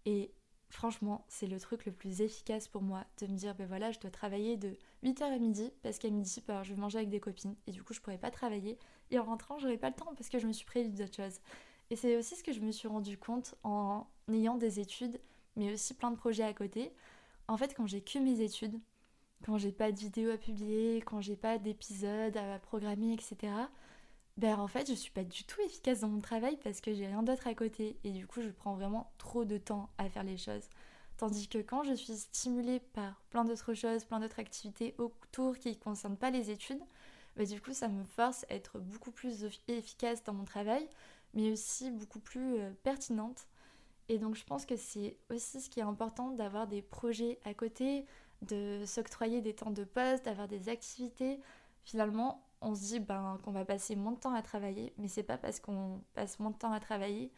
Et 0.07 0.33
franchement, 0.71 1.25
c'est 1.29 1.47
le 1.47 1.59
truc 1.59 1.85
le 1.87 1.93
plus 1.93 2.21
efficace 2.21 2.69
pour 2.69 2.83
moi 2.83 3.05
de 3.19 3.27
me 3.27 3.37
dire 3.37 3.55
ben 3.55 3.67
voilà, 3.67 3.91
je 3.91 3.99
dois 3.99 4.11
travailler 4.11 4.57
de 4.57 4.77
8h 5.03 5.23
à 5.23 5.39
midi 5.39 5.73
parce 5.83 5.99
qu'à 5.99 6.11
midi, 6.11 6.43
ben, 6.47 6.63
je 6.63 6.73
vais 6.73 6.81
manger 6.81 6.99
avec 6.99 7.11
des 7.11 7.21
copines 7.21 7.57
et 7.67 7.73
du 7.73 7.83
coup, 7.83 7.93
je 7.93 8.01
pourrais 8.01 8.19
pas 8.19 8.31
travailler. 8.31 8.79
Et 9.11 9.19
en 9.19 9.25
rentrant, 9.25 9.59
j'aurais 9.59 9.77
pas 9.77 9.91
le 9.91 9.97
temps 9.97 10.15
parce 10.17 10.29
que 10.29 10.39
je 10.39 10.47
me 10.47 10.53
suis 10.53 10.67
prévu 10.67 10.91
d'autres 10.91 11.17
choses. 11.17 11.41
Et 11.95 11.97
c'est 11.97 12.17
aussi 12.17 12.35
ce 12.35 12.43
que 12.43 12.53
je 12.53 12.59
me 12.59 12.73
suis 12.73 12.89
rendu 12.89 13.17
compte 13.17 13.55
en 13.63 14.09
ayant 14.33 14.57
des 14.57 14.81
études, 14.81 15.21
mais 15.55 15.73
aussi 15.73 15.95
plein 15.95 16.11
de 16.11 16.17
projets 16.17 16.43
à 16.43 16.53
côté. 16.53 16.93
En 17.47 17.57
fait, 17.57 17.73
quand 17.73 17.87
j'ai 17.87 18.01
que 18.01 18.19
mes 18.19 18.41
études, 18.41 18.81
quand 19.47 19.59
j'ai 19.59 19.71
pas 19.71 19.93
de 19.93 20.01
vidéo 20.01 20.33
à 20.33 20.37
publier, 20.37 21.03
quand 21.03 21.21
j'ai 21.21 21.37
pas 21.37 21.57
d'épisode 21.57 22.37
à 22.37 22.59
programmer, 22.59 23.13
etc. 23.13 23.53
Ben 24.39 24.59
en 24.59 24.67
fait 24.67 24.89
je 24.89 24.95
suis 24.95 25.13
pas 25.13 25.23
du 25.23 25.45
tout 25.45 25.61
efficace 25.61 26.01
dans 26.01 26.09
mon 26.09 26.21
travail 26.21 26.59
parce 26.65 26.81
que 26.81 26.93
j'ai 26.93 27.07
rien 27.07 27.23
d'autre 27.23 27.47
à 27.47 27.55
côté 27.55 27.97
et 28.03 28.11
du 28.11 28.27
coup 28.27 28.43
je 28.43 28.49
prends 28.49 28.75
vraiment 28.75 29.13
trop 29.17 29.45
de 29.45 29.57
temps 29.57 29.89
à 29.97 30.09
faire 30.09 30.25
les 30.25 30.37
choses. 30.37 30.69
Tandis 31.17 31.47
que 31.47 31.59
quand 31.59 31.85
je 31.85 31.95
suis 31.95 32.17
stimulée 32.17 32.81
par 32.81 33.23
plein 33.31 33.45
d'autres 33.45 33.75
choses, 33.75 34.05
plein 34.05 34.19
d'autres 34.19 34.41
activités 34.41 34.97
autour 34.99 35.57
qui 35.59 35.69
ne 35.69 35.75
concernent 35.75 36.17
pas 36.17 36.33
les 36.33 36.51
études, 36.51 36.83
ben 37.37 37.47
du 37.47 37.61
coup 37.61 37.73
ça 37.73 37.87
me 37.87 38.03
force 38.03 38.45
à 38.51 38.55
être 38.55 38.81
beaucoup 38.81 39.13
plus 39.13 39.47
efficace 39.69 40.25
dans 40.25 40.35
mon 40.35 40.45
travail, 40.45 40.89
mais 41.35 41.53
aussi 41.53 41.91
beaucoup 41.91 42.21
plus 42.21 42.59
euh, 42.59 42.71
pertinente. 42.83 43.47
Et 44.09 44.19
donc 44.19 44.35
je 44.35 44.45
pense 44.45 44.67
que 44.67 44.77
c'est 44.77 45.17
aussi 45.31 45.61
ce 45.61 45.71
qui 45.71 45.81
est 45.81 45.85
important 45.85 46.31
d'avoir 46.31 46.67
des 46.67 46.83
projets 46.83 47.39
à 47.45 47.55
côté, 47.55 48.07
de 48.43 48.85
s'octroyer 48.87 49.41
des 49.41 49.55
temps 49.55 49.71
de 49.71 49.85
pause, 49.85 50.23
d'avoir 50.23 50.49
des 50.49 50.69
activités. 50.69 51.41
Finalement, 51.85 52.47
on 52.61 52.75
se 52.75 52.81
dit 52.81 53.01
ben, 53.01 53.39
qu'on 53.43 53.53
va 53.53 53.65
passer 53.65 53.97
moins 53.97 54.13
de 54.13 54.19
temps 54.19 54.35
à 54.35 54.43
travailler, 54.43 54.93
mais 54.99 55.09
c'est 55.09 55.23
pas 55.23 55.39
parce 55.39 55.61
qu'on 55.61 56.03
passe 56.15 56.39
moins 56.39 56.51
de 56.51 56.57
temps 56.57 56.73
à 56.73 56.81
travailler 56.81 57.31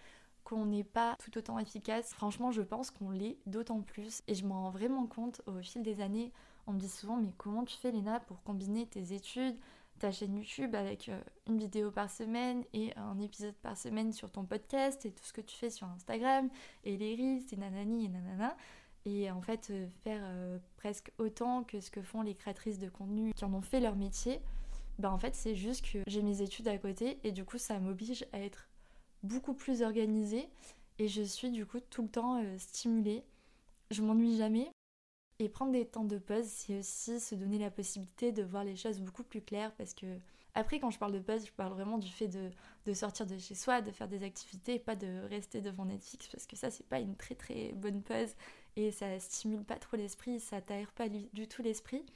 qu'on 0.46 0.64
n'est 0.64 0.84
pas 0.84 1.16
tout 1.18 1.36
autant 1.36 1.58
efficace. 1.58 2.14
Franchement, 2.14 2.52
je 2.52 2.62
pense 2.62 2.92
qu'on 2.92 3.10
l'est 3.10 3.36
d'autant 3.46 3.82
plus 3.82 4.22
et 4.28 4.34
je 4.34 4.46
m'en 4.46 4.62
rends 4.62 4.70
vraiment 4.70 5.06
compte 5.06 5.42
au 5.46 5.60
fil 5.60 5.82
des 5.82 6.00
années. 6.00 6.32
On 6.68 6.72
me 6.72 6.78
dit 6.78 6.88
souvent, 6.88 7.16
mais 7.16 7.32
comment 7.36 7.64
tu 7.64 7.76
fais, 7.76 7.90
Léna, 7.90 8.20
pour 8.20 8.40
combiner 8.44 8.86
tes 8.86 9.12
études, 9.12 9.56
ta 9.98 10.12
chaîne 10.12 10.36
YouTube 10.36 10.74
avec 10.74 11.08
euh, 11.08 11.20
une 11.46 11.58
vidéo 11.58 11.90
par 11.90 12.10
semaine 12.10 12.64
et 12.72 12.96
un 12.96 13.18
épisode 13.20 13.54
par 13.56 13.76
semaine 13.76 14.12
sur 14.12 14.30
ton 14.30 14.44
podcast 14.44 15.04
et 15.06 15.12
tout 15.12 15.24
ce 15.24 15.32
que 15.32 15.40
tu 15.40 15.56
fais 15.56 15.70
sur 15.70 15.86
Instagram 15.88 16.48
et 16.84 16.96
les 16.96 17.14
reels 17.14 17.44
et 17.52 17.56
nanani 17.56 18.06
et 18.06 18.08
nanana 18.08 18.56
et 19.04 19.30
en 19.30 19.40
fait 19.40 19.68
euh, 19.70 19.86
faire 20.04 20.20
euh, 20.24 20.58
presque 20.76 21.12
autant 21.18 21.64
que 21.64 21.80
ce 21.80 21.90
que 21.90 22.02
font 22.02 22.22
les 22.22 22.34
créatrices 22.34 22.78
de 22.78 22.88
contenu 22.88 23.32
qui 23.32 23.44
en 23.44 23.54
ont 23.54 23.62
fait 23.62 23.80
leur 23.80 23.96
métier, 23.96 24.40
ben 24.98 25.10
en 25.10 25.18
fait 25.18 25.34
c'est 25.34 25.54
juste 25.54 25.90
que 25.90 25.98
j'ai 26.06 26.22
mes 26.22 26.42
études 26.42 26.68
à 26.68 26.78
côté 26.78 27.18
et 27.24 27.32
du 27.32 27.44
coup 27.44 27.58
ça 27.58 27.78
m'oblige 27.78 28.26
à 28.32 28.40
être 28.40 28.68
beaucoup 29.22 29.54
plus 29.54 29.82
organisée 29.82 30.48
et 30.98 31.08
je 31.08 31.22
suis 31.22 31.50
du 31.50 31.66
coup 31.66 31.80
tout 31.80 32.02
le 32.02 32.08
temps 32.08 32.42
stimulée. 32.58 33.22
Je 33.90 34.02
m'ennuie 34.02 34.36
jamais. 34.36 34.70
Et 35.38 35.48
prendre 35.48 35.72
des 35.72 35.84
temps 35.84 36.04
de 36.04 36.18
pause, 36.18 36.46
c'est 36.46 36.78
aussi 36.78 37.20
se 37.20 37.34
donner 37.34 37.58
la 37.58 37.70
possibilité 37.70 38.32
de 38.32 38.42
voir 38.42 38.64
les 38.64 38.76
choses 38.76 39.00
beaucoup 39.00 39.22
plus 39.22 39.42
claires 39.42 39.72
parce 39.76 39.92
que 39.92 40.06
après, 40.54 40.80
quand 40.80 40.90
je 40.90 40.98
parle 40.98 41.12
de 41.12 41.18
pause, 41.18 41.44
je 41.44 41.52
parle 41.52 41.74
vraiment 41.74 41.98
du 41.98 42.08
fait 42.08 42.28
de, 42.28 42.50
de, 42.86 42.94
sortir 42.94 43.26
de 43.26 43.36
chez 43.36 43.54
soi, 43.54 43.82
de 43.82 43.90
faire 43.90 44.08
des 44.08 44.22
activités, 44.24 44.78
pas 44.78 44.96
de 44.96 45.28
rester 45.28 45.60
devant 45.60 45.84
Netflix, 45.84 46.28
parce 46.28 46.46
que 46.46 46.56
ça, 46.56 46.70
c'est 46.70 46.86
pas 46.86 46.98
une 46.98 47.14
très 47.14 47.34
très 47.34 47.72
bonne 47.74 48.00
pause 48.02 48.34
et 48.76 48.90
ça 48.90 49.20
stimule 49.20 49.64
pas 49.64 49.76
trop 49.76 49.98
l'esprit, 49.98 50.40
ça 50.40 50.62
t'aère 50.62 50.90
pas 50.92 51.10
du 51.10 51.46
tout 51.46 51.60
l'esprit. 51.60 52.06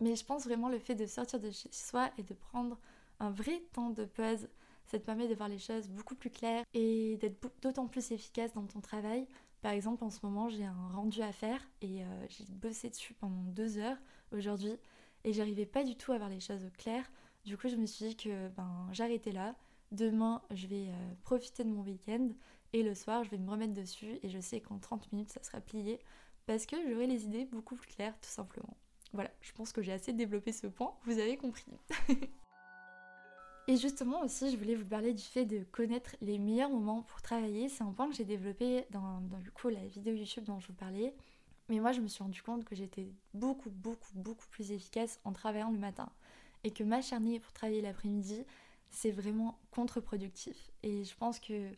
Mais 0.00 0.16
je 0.16 0.24
pense 0.24 0.44
vraiment 0.44 0.70
le 0.70 0.78
fait 0.78 0.94
de 0.94 1.06
sortir 1.06 1.40
de 1.40 1.50
chez 1.50 1.68
soi 1.70 2.10
et 2.16 2.22
de 2.22 2.32
prendre 2.32 2.78
un 3.20 3.30
vrai 3.30 3.62
temps 3.72 3.90
de 3.90 4.06
pause, 4.06 4.48
ça 4.86 4.98
te 4.98 5.04
permet 5.04 5.28
de 5.28 5.34
voir 5.34 5.48
les 5.48 5.58
choses 5.58 5.88
beaucoup 5.88 6.14
plus 6.14 6.30
claires 6.30 6.64
et 6.72 7.18
d'être 7.18 7.50
d'autant 7.60 7.86
plus 7.86 8.12
efficace 8.12 8.52
dans 8.54 8.64
ton 8.64 8.80
travail. 8.80 9.26
Par 9.60 9.72
exemple, 9.72 10.04
en 10.04 10.10
ce 10.10 10.20
moment, 10.22 10.48
j'ai 10.48 10.64
un 10.64 10.88
rendu 10.88 11.20
à 11.22 11.32
faire 11.32 11.60
et 11.80 12.04
euh, 12.04 12.26
j'ai 12.28 12.44
bossé 12.48 12.90
dessus 12.90 13.14
pendant 13.14 13.42
deux 13.42 13.78
heures 13.78 13.96
aujourd'hui 14.32 14.76
et 15.24 15.32
j'arrivais 15.32 15.66
pas 15.66 15.84
du 15.84 15.96
tout 15.96 16.12
à 16.12 16.18
voir 16.18 16.30
les 16.30 16.40
choses 16.40 16.70
claires. 16.78 17.10
Du 17.44 17.56
coup, 17.56 17.68
je 17.68 17.76
me 17.76 17.86
suis 17.86 18.08
dit 18.08 18.16
que 18.16 18.48
ben, 18.48 18.88
j'arrêtais 18.92 19.32
là. 19.32 19.56
Demain, 19.90 20.42
je 20.50 20.66
vais 20.66 20.88
euh, 20.88 21.14
profiter 21.22 21.64
de 21.64 21.70
mon 21.70 21.82
week-end 21.82 22.28
et 22.72 22.82
le 22.82 22.94
soir, 22.94 23.24
je 23.24 23.30
vais 23.30 23.38
me 23.38 23.50
remettre 23.50 23.72
dessus 23.72 24.18
et 24.22 24.28
je 24.28 24.38
sais 24.38 24.60
qu'en 24.60 24.78
30 24.78 25.10
minutes, 25.12 25.30
ça 25.30 25.42
sera 25.42 25.60
plié 25.60 25.98
parce 26.46 26.66
que 26.66 26.76
j'aurai 26.88 27.06
les 27.06 27.24
idées 27.24 27.46
beaucoup 27.46 27.74
plus 27.74 27.88
claires, 27.88 28.18
tout 28.20 28.28
simplement. 28.28 28.76
Voilà, 29.12 29.30
je 29.40 29.52
pense 29.52 29.72
que 29.72 29.82
j'ai 29.82 29.92
assez 29.92 30.12
développé 30.12 30.52
ce 30.52 30.66
point, 30.66 30.94
vous 31.04 31.18
avez 31.18 31.36
compris. 31.36 31.72
et 33.68 33.76
justement 33.76 34.22
aussi, 34.22 34.50
je 34.50 34.56
voulais 34.56 34.74
vous 34.74 34.86
parler 34.86 35.12
du 35.12 35.22
fait 35.22 35.44
de 35.44 35.62
connaître 35.70 36.16
les 36.22 36.38
meilleurs 36.38 36.70
moments 36.70 37.02
pour 37.02 37.20
travailler. 37.20 37.68
C'est 37.68 37.84
un 37.84 37.92
point 37.92 38.08
que 38.08 38.16
j'ai 38.16 38.24
développé 38.24 38.86
dans, 38.90 39.20
coup, 39.54 39.68
la 39.68 39.84
vidéo 39.86 40.14
YouTube 40.14 40.44
dont 40.44 40.58
je 40.58 40.68
vous 40.68 40.72
parlais. 40.72 41.14
Mais 41.68 41.78
moi, 41.78 41.92
je 41.92 42.00
me 42.00 42.08
suis 42.08 42.22
rendu 42.22 42.42
compte 42.42 42.64
que 42.64 42.74
j'étais 42.74 43.12
beaucoup, 43.34 43.68
beaucoup, 43.68 44.08
beaucoup 44.14 44.46
plus 44.50 44.72
efficace 44.72 45.20
en 45.24 45.34
travaillant 45.34 45.70
le 45.70 45.78
matin. 45.78 46.08
Et 46.64 46.70
que 46.70 46.82
m'acharner 46.82 47.40
pour 47.40 47.52
travailler 47.52 47.82
l'après-midi, 47.82 48.42
c'est 48.88 49.10
vraiment 49.10 49.58
contre-productif. 49.70 50.70
Et 50.82 51.04
je 51.04 51.14
pense 51.14 51.38
que 51.38 51.70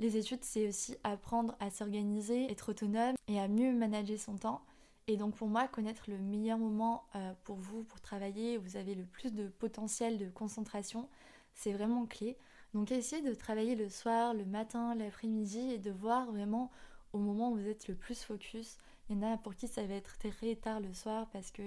les 0.00 0.18
études, 0.18 0.44
c'est 0.44 0.68
aussi 0.68 0.94
apprendre 1.04 1.56
à 1.58 1.70
s'organiser, 1.70 2.50
être 2.52 2.68
autonome 2.68 3.14
et 3.28 3.40
à 3.40 3.48
mieux 3.48 3.72
manager 3.72 4.18
son 4.18 4.36
temps. 4.36 4.60
Et 5.06 5.16
donc 5.16 5.34
pour 5.34 5.48
moi, 5.48 5.68
connaître 5.68 6.04
le 6.08 6.18
meilleur 6.18 6.58
moment 6.58 7.04
euh, 7.14 7.32
pour 7.44 7.56
vous, 7.56 7.84
pour 7.84 8.00
travailler, 8.00 8.56
où 8.56 8.62
vous 8.62 8.76
avez 8.76 8.94
le 8.94 9.04
plus 9.04 9.34
de 9.34 9.48
potentiel 9.48 10.16
de 10.18 10.30
concentration, 10.30 11.08
c'est 11.52 11.72
vraiment 11.72 12.06
clé. 12.06 12.38
Donc 12.72 12.90
essayez 12.90 13.22
de 13.22 13.34
travailler 13.34 13.76
le 13.76 13.90
soir, 13.90 14.32
le 14.34 14.44
matin, 14.44 14.94
l'après-midi 14.94 15.72
et 15.72 15.78
de 15.78 15.90
voir 15.90 16.26
vraiment 16.32 16.70
au 17.12 17.18
moment 17.18 17.52
où 17.52 17.56
vous 17.56 17.68
êtes 17.68 17.86
le 17.86 17.94
plus 17.94 18.22
focus, 18.22 18.78
Il 19.08 19.16
y 19.16 19.18
en 19.18 19.32
a 19.32 19.36
pour 19.36 19.54
qui 19.54 19.68
ça 19.68 19.86
va 19.86 19.94
être 19.94 20.18
très 20.18 20.56
tard 20.56 20.80
le 20.80 20.92
soir 20.94 21.28
parce 21.32 21.50
que 21.50 21.62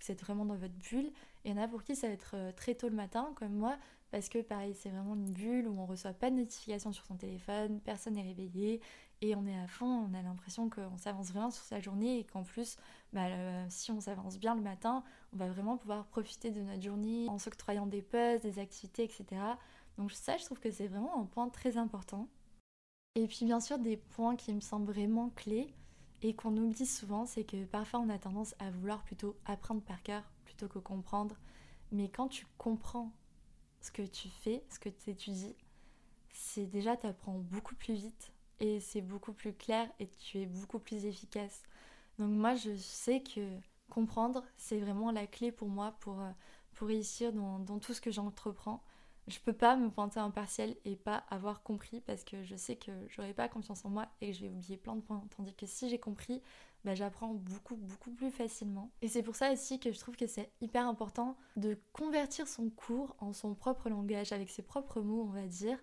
vous 0.00 0.12
êtes 0.12 0.20
vraiment 0.22 0.44
dans 0.44 0.56
votre 0.56 0.74
bulle. 0.74 1.06
Et 1.44 1.50
il 1.50 1.56
y 1.56 1.58
en 1.58 1.62
a 1.62 1.68
pour 1.68 1.82
qui 1.82 1.96
ça 1.96 2.08
va 2.08 2.12
être 2.12 2.32
euh, 2.34 2.52
très 2.52 2.74
tôt 2.74 2.88
le 2.88 2.94
matin, 2.94 3.32
comme 3.36 3.52
moi, 3.52 3.76
parce 4.10 4.28
que 4.28 4.40
pareil, 4.40 4.74
c'est 4.74 4.90
vraiment 4.90 5.14
une 5.14 5.32
bulle 5.32 5.68
où 5.68 5.78
on 5.78 5.86
reçoit 5.86 6.12
pas 6.12 6.30
de 6.30 6.36
notification 6.36 6.92
sur 6.92 7.04
son 7.04 7.16
téléphone, 7.16 7.80
personne 7.80 8.14
n'est 8.14 8.22
réveillé 8.22 8.80
et 9.20 9.34
on 9.34 9.46
est 9.46 9.58
à 9.58 9.66
fond, 9.66 10.08
on 10.08 10.14
a 10.14 10.22
l'impression 10.22 10.70
qu'on 10.70 10.96
s'avance 10.96 11.30
vraiment 11.30 11.50
sur 11.50 11.64
sa 11.64 11.80
journée 11.80 12.20
et 12.20 12.24
qu'en 12.24 12.44
plus, 12.44 12.76
bah, 13.12 13.26
si 13.68 13.90
on 13.90 14.00
s'avance 14.00 14.38
bien 14.38 14.54
le 14.54 14.62
matin, 14.62 15.02
on 15.32 15.36
va 15.36 15.48
vraiment 15.48 15.76
pouvoir 15.76 16.06
profiter 16.06 16.50
de 16.50 16.60
notre 16.60 16.82
journée 16.82 17.26
en 17.28 17.38
s'octroyant 17.38 17.86
des 17.86 18.00
pauses, 18.02 18.40
des 18.42 18.60
activités, 18.60 19.02
etc. 19.04 19.26
Donc 19.96 20.12
ça, 20.12 20.36
je 20.36 20.44
trouve 20.44 20.60
que 20.60 20.70
c'est 20.70 20.86
vraiment 20.86 21.20
un 21.20 21.24
point 21.24 21.48
très 21.48 21.76
important. 21.76 22.28
Et 23.16 23.26
puis 23.26 23.44
bien 23.44 23.58
sûr, 23.58 23.78
des 23.80 23.96
points 23.96 24.36
qui 24.36 24.54
me 24.54 24.60
semblent 24.60 24.86
vraiment 24.86 25.30
clés 25.30 25.74
et 26.22 26.34
qu'on 26.34 26.56
oublie 26.56 26.86
souvent, 26.86 27.26
c'est 27.26 27.44
que 27.44 27.64
parfois 27.64 28.00
on 28.00 28.08
a 28.08 28.18
tendance 28.18 28.54
à 28.58 28.70
vouloir 28.70 29.02
plutôt 29.02 29.36
apprendre 29.44 29.82
par 29.82 30.02
cœur 30.02 30.22
plutôt 30.44 30.68
que 30.68 30.78
comprendre. 30.78 31.36
Mais 31.92 32.08
quand 32.08 32.28
tu 32.28 32.46
comprends 32.58 33.12
ce 33.80 33.90
que 33.90 34.02
tu 34.02 34.28
fais, 34.28 34.64
ce 34.70 34.78
que 34.78 34.88
tu 34.88 35.10
étudies, 35.10 35.54
c'est 36.32 36.66
déjà 36.66 36.96
tu 36.96 37.06
apprends 37.06 37.38
beaucoup 37.38 37.74
plus 37.74 37.94
vite 37.94 38.32
et 38.60 38.80
c'est 38.80 39.00
beaucoup 39.00 39.32
plus 39.32 39.52
clair 39.52 39.88
et 40.00 40.08
tu 40.08 40.38
es 40.38 40.46
beaucoup 40.46 40.78
plus 40.78 41.04
efficace. 41.04 41.62
Donc 42.18 42.30
moi 42.30 42.54
je 42.54 42.74
sais 42.76 43.22
que 43.22 43.40
comprendre 43.88 44.44
c'est 44.56 44.78
vraiment 44.78 45.12
la 45.12 45.26
clé 45.26 45.52
pour 45.52 45.68
moi 45.68 45.94
pour, 46.00 46.20
euh, 46.20 46.30
pour 46.74 46.88
réussir 46.88 47.32
dans, 47.32 47.58
dans 47.60 47.78
tout 47.78 47.94
ce 47.94 48.00
que 48.00 48.10
j'entreprends. 48.10 48.82
Je 49.28 49.38
peux 49.40 49.52
pas 49.52 49.76
me 49.76 49.90
pointer 49.90 50.20
en 50.20 50.30
partiel 50.30 50.74
et 50.86 50.96
pas 50.96 51.24
avoir 51.28 51.62
compris 51.62 52.00
parce 52.00 52.24
que 52.24 52.42
je 52.44 52.56
sais 52.56 52.76
que 52.76 52.90
j'aurai 53.08 53.34
pas 53.34 53.48
confiance 53.48 53.84
en 53.84 53.90
moi 53.90 54.08
et 54.20 54.30
que 54.30 54.36
je 54.36 54.42
vais 54.42 54.48
oublier 54.48 54.78
plein 54.78 54.96
de 54.96 55.02
points. 55.02 55.22
Tandis 55.36 55.54
que 55.54 55.66
si 55.66 55.90
j'ai 55.90 55.98
compris, 55.98 56.40
bah, 56.84 56.94
j'apprends 56.94 57.34
beaucoup 57.34 57.76
beaucoup 57.76 58.10
plus 58.10 58.30
facilement. 58.30 58.90
Et 59.02 59.08
c'est 59.08 59.22
pour 59.22 59.36
ça 59.36 59.52
aussi 59.52 59.78
que 59.80 59.92
je 59.92 59.98
trouve 59.98 60.16
que 60.16 60.26
c'est 60.26 60.50
hyper 60.62 60.86
important 60.86 61.36
de 61.56 61.78
convertir 61.92 62.48
son 62.48 62.70
cours 62.70 63.14
en 63.18 63.34
son 63.34 63.54
propre 63.54 63.90
langage, 63.90 64.32
avec 64.32 64.48
ses 64.48 64.62
propres 64.62 65.02
mots 65.02 65.22
on 65.22 65.32
va 65.32 65.46
dire, 65.46 65.78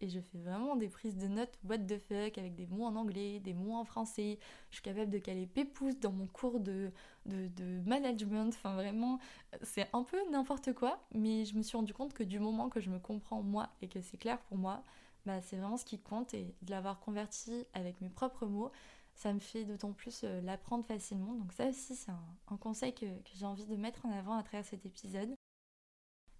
et 0.00 0.08
je 0.08 0.20
fais 0.20 0.38
vraiment 0.38 0.76
des 0.76 0.88
prises 0.88 1.16
de 1.16 1.26
notes 1.26 1.58
what 1.64 1.78
the 1.78 1.98
fuck 1.98 2.38
avec 2.38 2.54
des 2.54 2.66
mots 2.66 2.84
en 2.84 2.96
anglais, 2.96 3.40
des 3.40 3.54
mots 3.54 3.74
en 3.74 3.84
français. 3.84 4.38
Je 4.70 4.76
suis 4.76 4.82
capable 4.82 5.10
de 5.10 5.18
caler 5.18 5.46
pépouze 5.46 5.98
dans 6.00 6.12
mon 6.12 6.26
cours 6.26 6.60
de, 6.60 6.90
de, 7.24 7.80
management. 7.86 8.48
Enfin 8.48 8.74
vraiment, 8.74 9.18
c'est 9.62 9.88
un 9.92 10.02
peu 10.02 10.18
n'importe 10.30 10.72
quoi. 10.74 11.00
Mais 11.12 11.44
je 11.44 11.56
me 11.56 11.62
suis 11.62 11.76
rendu 11.76 11.94
compte 11.94 12.12
que 12.12 12.22
du 12.22 12.38
moment 12.38 12.68
que 12.68 12.80
je 12.80 12.90
me 12.90 12.98
comprends 12.98 13.42
moi 13.42 13.70
et 13.80 13.88
que 13.88 14.00
c'est 14.00 14.18
clair 14.18 14.38
pour 14.42 14.58
moi, 14.58 14.82
bah, 15.24 15.40
c'est 15.40 15.56
vraiment 15.56 15.76
ce 15.78 15.84
qui 15.84 15.98
compte. 15.98 16.34
Et 16.34 16.54
de 16.62 16.70
l'avoir 16.70 17.00
converti 17.00 17.66
avec 17.72 18.00
mes 18.00 18.10
propres 18.10 18.46
mots, 18.46 18.70
ça 19.14 19.32
me 19.32 19.40
fait 19.40 19.64
d'autant 19.64 19.92
plus 19.92 20.22
euh, 20.24 20.40
l'apprendre 20.42 20.84
facilement. 20.84 21.34
Donc 21.34 21.52
ça 21.52 21.66
aussi, 21.68 21.96
c'est 21.96 22.10
un, 22.10 22.24
un, 22.48 22.56
conseil 22.58 22.92
que, 22.94 23.06
que 23.06 23.30
j'ai 23.34 23.46
envie 23.46 23.66
de 23.66 23.76
mettre 23.76 24.04
en 24.04 24.12
avant 24.12 24.36
à 24.36 24.42
travers 24.42 24.64
cet 24.66 24.84
épisode. 24.84 25.34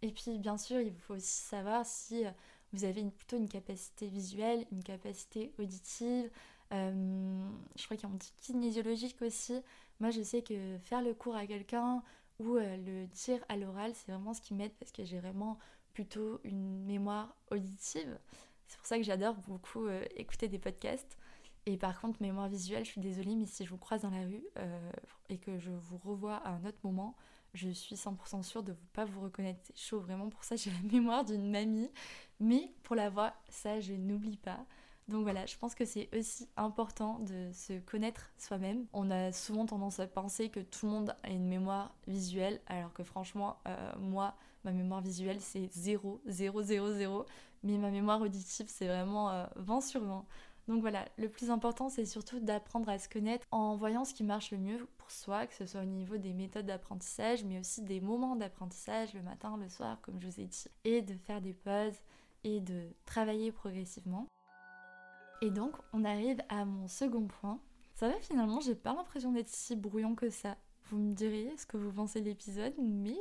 Et 0.03 0.13
puis 0.13 0.39
bien 0.39 0.59
sûr, 0.59 0.81
il 0.81 0.95
faut 0.95 1.15
aussi 1.15 1.43
savoir 1.43 1.87
si 1.87 2.25
euh, 2.25 2.31
vous 2.77 2.85
avez 2.85 3.03
plutôt 3.05 3.39
une 3.39 3.49
capacité 3.49 4.07
visuelle, 4.09 4.67
une 4.71 4.83
capacité 4.83 5.53
auditive. 5.59 6.31
Euh, 6.73 7.49
je 7.77 7.85
crois 7.85 7.97
qu'il 7.97 8.09
y 8.09 8.13
a 8.13 8.15
un 8.15 8.19
petit 8.19 8.33
kinésiologique 8.39 9.21
aussi. 9.23 9.55
Moi, 10.01 10.11
je 10.11 10.23
sais 10.23 10.43
que 10.43 10.77
faire 10.83 11.01
le 11.01 11.15
cours 11.15 11.37
à 11.37 11.47
quelqu'un 11.47 12.03
ou 12.39 12.57
euh, 12.57 12.77
le 12.77 13.07
dire 13.07 13.43
à 13.49 13.57
l'oral, 13.57 13.93
c'est 13.95 14.13
vraiment 14.13 14.35
ce 14.35 14.43
qui 14.43 14.53
m'aide 14.53 14.73
parce 14.79 14.93
que 14.93 15.05
j'ai 15.05 15.19
vraiment 15.19 15.59
plutôt 15.95 16.41
une 16.45 16.85
mémoire 16.85 17.35
auditive. 17.51 18.19
C'est 18.67 18.77
pour 18.77 18.87
ça 18.87 18.99
que 18.99 19.05
j'adore 19.05 19.37
beaucoup 19.49 19.87
euh, 19.87 20.05
écouter 20.17 20.49
des 20.49 20.59
podcasts. 20.59 21.17
Et 21.65 21.79
par 21.79 21.99
contre, 21.99 22.21
mémoire 22.21 22.49
visuelle, 22.49 22.85
je 22.85 22.91
suis 22.91 23.01
désolée, 23.01 23.35
mais 23.37 23.47
si 23.47 23.65
je 23.65 23.71
vous 23.71 23.79
croise 23.79 24.03
dans 24.03 24.11
la 24.11 24.21
rue 24.21 24.45
et 25.29 25.39
que 25.39 25.59
je 25.59 25.73
vous 25.73 25.99
revois 25.99 26.37
à 26.37 26.51
un 26.51 26.65
autre 26.65 26.79
moment, 26.85 27.17
je 27.57 27.71
suis 27.71 27.97
100% 27.97 28.43
sûre 28.43 28.63
de 28.63 28.73
ne 28.73 28.77
pas 28.93 29.05
vous 29.05 29.21
reconnaître. 29.21 29.61
C'est 29.65 29.77
chaud, 29.77 29.99
vraiment, 29.99 30.29
pour 30.29 30.45
ça, 30.45 30.57
j'ai 30.57 30.71
la 30.71 30.81
mémoire 30.93 31.25
d'une 31.25 31.51
mamie. 31.51 31.91
Mais 32.41 32.73
pour 32.83 32.97
la 32.97 33.11
voix, 33.11 33.35
ça, 33.49 33.81
je 33.81 33.93
n'oublie 33.95 34.37
pas. 34.37 34.65
Donc 35.09 35.23
voilà, 35.23 35.47
je 35.47 35.57
pense 35.57 35.75
que 35.75 35.85
c'est 35.85 36.09
aussi 36.17 36.49
important 36.57 37.21
de 37.21 37.51
se 37.53 37.79
connaître 37.79 38.33
soi-même. 38.39 38.87
On 38.93 39.11
a 39.11 39.31
souvent 39.31 39.65
tendance 39.65 40.01
à 40.01 40.07
penser 40.07 40.49
que 40.49 40.61
tout 40.61 40.87
le 40.87 40.93
monde 40.93 41.17
a 41.23 41.31
une 41.31 41.47
mémoire 41.47 41.95
visuelle, 42.09 42.61
alors 42.67 42.93
que 42.93 43.05
franchement, 43.05 43.57
euh, 43.69 43.93
moi, 44.01 44.35
ma 44.65 44.73
mémoire 44.73 45.01
visuelle, 45.01 45.41
c'est 45.41 45.69
0, 45.73 46.21
0, 46.27 46.63
0, 46.63 46.93
0. 46.93 47.27
Mais 47.63 47.79
ma 47.79 47.91
mémoire 47.91 48.21
auditive, 48.21 48.67
c'est 48.69 48.89
vraiment 48.89 49.31
euh, 49.31 49.47
20 49.57 49.81
sur 49.81 50.03
20. 50.03 50.25
Donc 50.67 50.81
voilà, 50.81 51.05
le 51.17 51.29
plus 51.29 51.51
important, 51.51 51.89
c'est 51.89 52.05
surtout 52.05 52.41
d'apprendre 52.41 52.89
à 52.89 52.99
se 52.99 53.09
connaître 53.09 53.47
en 53.53 53.77
voyant 53.77 54.05
ce 54.05 54.13
qui 54.13 54.25
marche 54.25 54.51
le 54.51 54.59
mieux 54.59 54.89
pour 54.99 55.13
soi, 55.13 55.47
que 55.47 55.55
ce 55.55 55.67
soit 55.67 55.83
au 55.83 55.85
niveau 55.85 56.17
des 56.17 56.33
méthodes 56.33 56.67
d'apprentissage, 56.67 57.45
mais 57.45 57.61
aussi 57.61 57.83
des 57.83 58.01
moments 58.01 58.35
d'apprentissage, 58.35 59.15
le 59.15 59.23
matin, 59.23 59.57
le 59.57 59.69
soir, 59.69 60.01
comme 60.03 60.21
je 60.21 60.27
vous 60.27 60.41
ai 60.41 60.47
dit, 60.47 60.65
et 60.85 61.03
de 61.03 61.15
faire 61.15 61.41
des 61.41 61.53
pauses 61.53 62.01
et 62.47 62.61
de 62.61 62.95
travailler 63.05 63.51
progressivement. 63.51 64.29
Et 65.43 65.51
donc, 65.51 65.73
on 65.93 66.05
arrive 66.05 66.41
à 66.49 66.65
mon 66.65 66.87
second 66.87 67.27
point. 67.27 67.61
Ça 67.95 68.09
va 68.09 68.19
finalement, 68.21 68.61
j'ai 68.61 68.77
pas 68.77 68.95
l'impression 68.95 69.33
d'être 69.33 69.49
si 69.49 69.75
brouillon 69.75 70.15
que 70.15 70.31
ça. 70.31 70.57
Vous 70.85 70.97
me 70.97 71.13
direz 71.13 71.53
ce 71.59 71.67
que 71.67 71.77
vous 71.77 71.91
pensez 71.91 72.21
de 72.21 72.27
l'épisode, 72.27 72.73
mais 72.79 73.17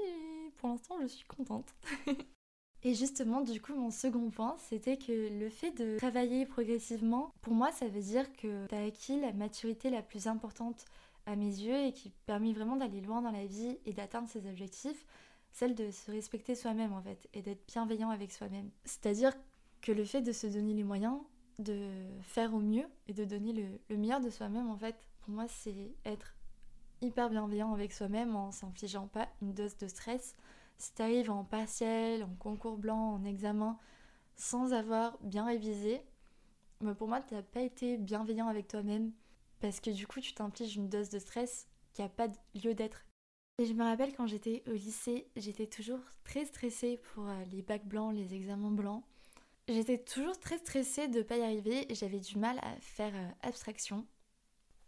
pour 0.57 0.69
l'instant, 0.69 0.95
je 1.01 1.07
suis 1.07 1.25
contente. 1.25 1.73
et 2.83 2.93
justement, 2.93 3.41
du 3.41 3.59
coup, 3.59 3.73
mon 3.73 3.89
second 3.89 4.29
point, 4.29 4.55
c'était 4.59 4.97
que 4.97 5.39
le 5.39 5.49
fait 5.49 5.71
de 5.71 5.97
travailler 5.97 6.45
progressivement, 6.45 7.33
pour 7.41 7.53
moi, 7.53 7.71
ça 7.71 7.87
veut 7.87 8.01
dire 8.01 8.31
que 8.33 8.67
tu 8.67 8.75
as 8.75 8.83
acquis 8.83 9.19
la 9.19 9.33
maturité 9.33 9.89
la 9.89 10.03
plus 10.03 10.27
importante 10.27 10.85
à 11.25 11.35
mes 11.35 11.45
yeux 11.45 11.87
et 11.87 11.93
qui 11.93 12.11
permet 12.27 12.53
vraiment 12.53 12.75
d'aller 12.75 13.01
loin 13.01 13.23
dans 13.23 13.31
la 13.31 13.47
vie 13.47 13.79
et 13.85 13.93
d'atteindre 13.93 14.29
ses 14.29 14.47
objectifs 14.47 15.03
celle 15.55 15.73
de 15.73 15.89
se 15.89 16.11
respecter 16.11 16.53
soi-même 16.53 16.91
en 16.91 17.01
fait 17.01 17.29
et 17.33 17.41
d'être 17.41 17.65
bienveillant 17.65 18.09
avec 18.09 18.33
soi-même. 18.33 18.69
C'est-à-dire 18.83 19.31
que 19.81 19.93
le 19.93 20.03
fait 20.03 20.21
de 20.21 20.33
se 20.33 20.47
donner 20.47 20.73
les 20.73 20.83
moyens 20.83 21.17
de 21.59 21.89
faire 22.23 22.53
au 22.53 22.59
mieux 22.59 22.85
et 23.07 23.13
de 23.13 23.23
donner 23.23 23.53
le, 23.89 23.95
meilleur 23.95 24.19
de 24.19 24.29
soi-même 24.29 24.69
en 24.69 24.75
fait, 24.75 24.97
pour 25.21 25.33
moi 25.33 25.45
c'est 25.47 25.95
être 26.03 26.35
hyper 27.01 27.29
bienveillant 27.29 27.73
avec 27.73 27.93
soi-même 27.93 28.35
en 28.35 28.51
s'infligeant 28.51 29.07
pas 29.07 29.29
une 29.41 29.53
dose 29.53 29.77
de 29.77 29.87
stress. 29.87 30.35
Si 30.77 30.93
t'arrives 30.93 31.31
en 31.31 31.45
partiel, 31.45 32.25
en 32.25 32.35
concours 32.37 32.77
blanc, 32.77 33.13
en 33.13 33.23
examen, 33.23 33.79
sans 34.35 34.73
avoir 34.73 35.17
bien 35.21 35.45
révisé, 35.45 36.01
mais 36.81 36.87
bah, 36.87 36.95
pour 36.95 37.07
moi 37.07 37.21
t'as 37.21 37.43
pas 37.43 37.61
été 37.61 37.97
bienveillant 37.97 38.49
avec 38.49 38.67
toi-même 38.67 39.13
parce 39.61 39.79
que 39.79 39.89
du 39.89 40.05
coup 40.05 40.19
tu 40.19 40.33
t'infliges 40.33 40.75
une 40.75 40.89
dose 40.89 41.07
de 41.07 41.19
stress 41.19 41.69
qui 41.93 42.01
a 42.01 42.09
pas 42.09 42.27
lieu 42.61 42.73
d'être 42.73 43.05
et 43.57 43.65
je 43.65 43.73
me 43.73 43.83
rappelle 43.83 44.13
quand 44.13 44.27
j'étais 44.27 44.63
au 44.67 44.73
lycée, 44.73 45.27
j'étais 45.37 45.67
toujours 45.67 45.99
très 46.25 46.45
stressée 46.45 46.99
pour 47.13 47.27
euh, 47.27 47.43
les 47.51 47.61
bacs 47.61 47.85
blancs, 47.85 48.13
les 48.13 48.33
examens 48.33 48.71
blancs. 48.71 49.03
J'étais 49.67 49.97
toujours 49.97 50.37
très 50.39 50.57
stressée 50.57 51.07
de 51.07 51.19
ne 51.19 51.23
pas 51.23 51.37
y 51.37 51.41
arriver 51.41 51.87
j'avais 51.91 52.19
du 52.19 52.37
mal 52.37 52.59
à 52.59 52.75
faire 52.81 53.13
euh, 53.15 53.29
abstraction. 53.47 54.05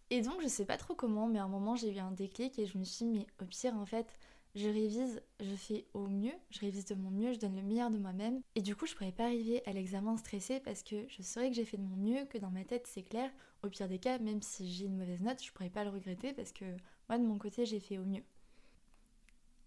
Et 0.10 0.22
donc 0.22 0.42
je 0.42 0.48
sais 0.48 0.66
pas 0.66 0.78
trop 0.78 0.96
comment, 0.96 1.28
mais 1.28 1.40
à 1.40 1.44
un 1.44 1.48
moment 1.48 1.76
j'ai 1.76 1.94
eu 1.94 2.00
un 2.00 2.12
déclic 2.12 2.60
et 2.60 2.66
je 2.66 2.78
me 2.78 2.84
suis 2.84 3.06
dit, 3.06 3.12
mais 3.12 3.28
au 3.42 3.46
pire 3.46 3.76
en 3.76 3.86
fait, 3.86 4.18
je 4.56 4.68
révise, 4.68 5.22
je 5.40 5.56
fais 5.56 5.86
au 5.94 6.08
mieux, 6.08 6.34
je 6.50 6.60
révise 6.60 6.86
de 6.86 6.96
mon 6.96 7.12
mieux, 7.12 7.34
je 7.34 7.40
donne 7.40 7.56
le 7.56 7.62
meilleur 7.62 7.90
de 7.90 7.98
moi-même. 7.98 8.42
Et 8.56 8.62
du 8.62 8.76
coup, 8.76 8.86
je 8.86 8.96
pourrais 8.96 9.12
pas 9.12 9.26
arriver 9.26 9.62
à 9.66 9.72
l'examen 9.72 10.18
stressée 10.18 10.60
parce 10.60 10.84
que 10.84 11.08
je 11.08 11.22
saurais 11.22 11.50
que 11.50 11.56
j'ai 11.56 11.66
fait 11.66 11.78
de 11.78 11.84
mon 11.84 11.96
mieux, 11.96 12.26
que 12.26 12.38
dans 12.38 12.52
ma 12.52 12.66
tête 12.66 12.86
c'est 12.88 13.04
clair. 13.04 13.32
Au 13.64 13.70
pire 13.70 13.88
des 13.88 14.00
cas, 14.00 14.20
même 14.20 14.42
si 14.42 14.70
j'ai 14.72 14.86
une 14.86 14.98
mauvaise 14.98 15.22
note, 15.22 15.44
je 15.44 15.52
pourrais 15.54 15.70
pas 15.70 15.86
le 15.86 15.90
regretter 15.90 16.34
parce 16.34 16.52
que 16.52 16.66
moi 17.08 17.18
de 17.18 17.26
mon 17.26 17.38
côté 17.38 17.66
j'ai 17.66 17.80
fait 17.80 17.98
au 17.98 18.04
mieux. 18.04 18.24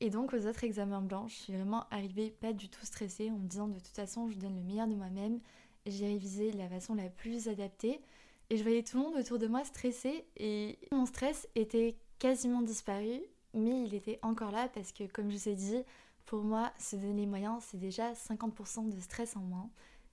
Et 0.01 0.11
donc 0.11 0.33
aux 0.33 0.47
autres 0.47 0.65
examens 0.65 1.03
blancs, 1.03 1.29
je 1.29 1.35
suis 1.35 1.53
vraiment 1.53 1.87
arrivée 1.91 2.31
pas 2.31 2.53
du 2.53 2.69
tout 2.69 2.85
stressée 2.85 3.31
en 3.31 3.39
me 3.39 3.47
disant 3.47 3.69
de 3.69 3.79
toute 3.79 3.95
façon 3.95 4.29
je 4.31 4.39
donne 4.39 4.57
le 4.57 4.63
meilleur 4.63 4.89
de 4.89 4.95
moi-même. 4.95 5.41
J'ai 5.87 6.07
révisé 6.07 6.51
de 6.51 6.59
la 6.59 6.69
façon 6.69 6.95
la 6.95 7.09
plus 7.09 7.49
adaptée 7.49 8.01
et 8.49 8.57
je 8.57 8.63
voyais 8.63 8.83
tout 8.83 8.97
le 8.97 9.05
monde 9.05 9.17
autour 9.17 9.39
de 9.39 9.47
moi 9.47 9.65
stressé 9.65 10.27
et 10.37 10.79
mon 10.93 11.07
stress 11.07 11.49
était 11.55 11.97
quasiment 12.19 12.63
disparu 12.63 13.21
mais 13.55 13.85
il 13.85 13.95
était 13.95 14.19
encore 14.23 14.53
là 14.53 14.69
parce 14.69 14.93
que 14.93 15.05
comme 15.05 15.31
je 15.31 15.37
vous 15.37 15.49
ai 15.49 15.55
dit, 15.55 15.83
pour 16.25 16.43
moi 16.43 16.73
se 16.79 16.97
donner 16.97 17.23
les 17.23 17.27
moyens 17.27 17.63
c'est 17.67 17.79
déjà 17.79 18.13
50% 18.13 18.89
de 18.89 19.01
stress 19.01 19.37
en 19.37 19.41
moins. 19.41 19.71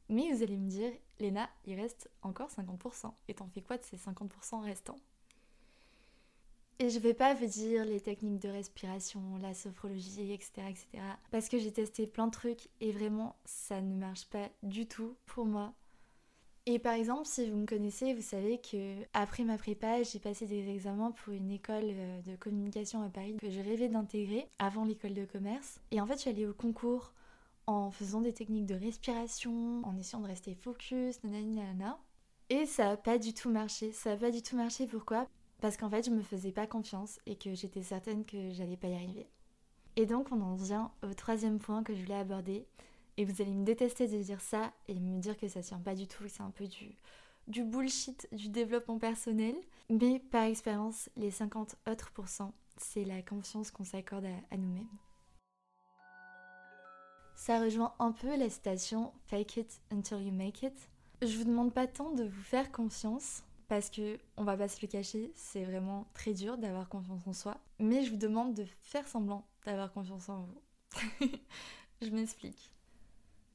Mais 0.10 0.32
vous 0.32 0.42
allez 0.42 0.58
me 0.58 0.70
dire, 0.70 0.92
Léna, 1.20 1.50
il 1.66 1.76
reste 1.76 2.10
encore 2.22 2.50
50%. 2.50 3.12
Et 3.28 3.34
t'en 3.34 3.48
fais 3.50 3.62
quoi 3.62 3.78
de 3.78 3.84
ces 3.84 3.98
50% 3.98 4.64
restants? 4.64 4.96
Et 6.80 6.90
je 6.90 7.00
vais 7.00 7.14
pas 7.14 7.34
vous 7.34 7.46
dire 7.46 7.86
les 7.86 8.00
techniques 8.00 8.42
de 8.42 8.50
respiration, 8.50 9.22
la 9.42 9.54
sophrologie, 9.54 10.32
etc. 10.32 10.52
etc. 10.70 10.88
parce 11.32 11.50
que 11.50 11.58
j'ai 11.58 11.72
testé 11.72 12.08
plein 12.08 12.28
de 12.28 12.32
trucs 12.32 12.70
et 12.82 12.92
vraiment 12.92 13.36
ça 13.46 13.82
ne 13.82 13.96
marche 13.96 14.26
pas 14.28 14.50
du 14.64 14.88
tout 14.88 15.16
pour 15.26 15.46
moi. 15.46 15.74
Et 16.70 16.80
par 16.80 16.94
exemple, 16.94 17.26
si 17.26 17.50
vous 17.50 17.56
me 17.56 17.66
connaissez, 17.66 18.14
vous 18.14 18.22
savez 18.22 18.60
que 18.60 18.96
après 19.14 19.46
ma 19.46 19.58
prépa, 19.58 20.04
j'ai 20.04 20.20
passé 20.20 20.46
des 20.46 20.70
examens 20.70 21.12
pour 21.12 21.32
une 21.32 21.50
école 21.50 21.86
euh, 21.86 22.22
de 22.24 22.36
communication 22.36 23.02
à 23.04 23.10
Paris 23.10 23.38
que 23.40 23.50
je 23.50 23.62
rêvais 23.62 23.88
d'intégrer 23.88 24.50
avant 24.60 24.84
l'école 24.84 25.14
de 25.14 25.24
commerce. 25.24 25.80
Et 25.92 26.02
en 26.02 26.06
fait, 26.06 26.16
je 26.16 26.20
suis 26.20 26.30
allée 26.30 26.46
au 26.46 26.54
concours 26.54 27.14
en 27.68 27.90
faisant 27.90 28.20
des 28.20 28.34
techniques 28.34 28.66
de 28.66 28.76
respiration, 28.76 29.82
en 29.86 29.96
essayant 29.96 30.22
de 30.22 30.28
rester 30.28 30.56
focus, 30.56 31.24
nanana. 31.24 31.98
Et 32.50 32.66
ça 32.66 32.86
n'a 32.90 32.98
pas 32.98 33.18
du 33.18 33.34
tout 33.34 33.50
marché. 33.50 33.94
Ça 33.94 34.12
n'a 34.12 34.18
pas 34.18 34.32
du 34.32 34.42
tout 34.42 34.58
marché. 34.58 34.88
Pourquoi? 34.88 35.26
Parce 35.62 35.78
qu'en 35.78 35.90
fait, 35.90 36.06
je 36.06 36.12
me 36.12 36.22
faisais 36.22 36.52
pas 36.52 36.68
confiance 36.68 37.20
et 37.26 37.36
que 37.36 37.54
j'étais 37.54 37.84
certaine 37.84 38.26
que 38.26 38.52
j'allais 38.52 38.78
pas 38.78 38.88
y 38.88 38.96
arriver. 38.96 39.28
Et 39.96 40.06
donc, 40.06 40.32
on 40.32 40.42
en 40.42 40.56
vient 40.56 40.92
au 41.04 41.14
troisième 41.14 41.58
point 41.58 41.84
que 41.84 41.96
je 41.96 42.02
voulais 42.02 42.20
aborder. 42.20 42.68
Et 43.18 43.26
vous 43.26 43.42
allez 43.42 43.54
me 43.54 43.66
détester 43.66 44.08
de 44.08 44.22
dire 44.22 44.42
ça 44.42 44.72
et 44.88 44.94
me 44.94 45.20
dire 45.20 45.36
que 45.38 45.48
ça 45.48 45.64
tient 45.64 45.80
pas 45.80 45.96
du 45.96 46.08
tout, 46.08 46.24
que 46.24 46.30
c'est 46.30 46.44
un 46.44 46.52
peu 46.52 46.68
du, 46.68 47.64
bullshit 47.64 48.28
du 48.32 48.50
développement 48.50 49.00
personnel. 49.00 49.56
Mais 49.90 50.20
par 50.20 50.44
expérience, 50.44 51.10
les 51.18 51.32
50 51.32 51.76
autres 51.90 52.12
pourcents, 52.12 52.54
c'est 52.78 53.06
la 53.06 53.24
confiance 53.24 53.72
qu'on 53.72 53.84
s'accorde 53.84 54.26
à, 54.26 54.54
à 54.54 54.58
nous-mêmes. 54.58 54.86
Ça 57.34 57.60
rejoint 57.60 57.96
un 57.98 58.12
peu 58.12 58.38
la 58.38 58.50
citation 58.52 59.14
Fake 59.26 59.58
it 59.58 59.82
until 59.92 60.20
you 60.20 60.32
make 60.32 60.62
it. 60.62 60.90
Je 61.24 61.38
vous 61.38 61.46
demande 61.46 61.74
pas 61.74 61.88
tant 61.88 62.12
de 62.12 62.24
vous 62.24 62.44
faire 62.44 62.72
confiance, 62.72 63.44
parce 63.68 63.90
que 63.90 64.18
on 64.38 64.44
va 64.44 64.58
pas 64.58 64.68
se 64.68 64.82
le 64.82 64.88
cacher, 64.88 65.32
c'est 65.36 65.64
vraiment 65.64 66.08
très 66.14 66.34
dur 66.34 66.58
d'avoir 66.58 66.90
confiance 66.90 67.28
en 67.28 67.34
soi, 67.34 67.58
mais 67.80 68.04
je 68.04 68.12
vous 68.12 68.18
demande 68.18 68.54
de 68.54 68.66
faire 68.82 69.08
semblant 69.08 69.46
d'avoir 69.66 69.92
confiance 69.92 70.30
en 70.30 70.44
vous. 70.44 71.30
je 72.02 72.10
m'explique. 72.10 72.72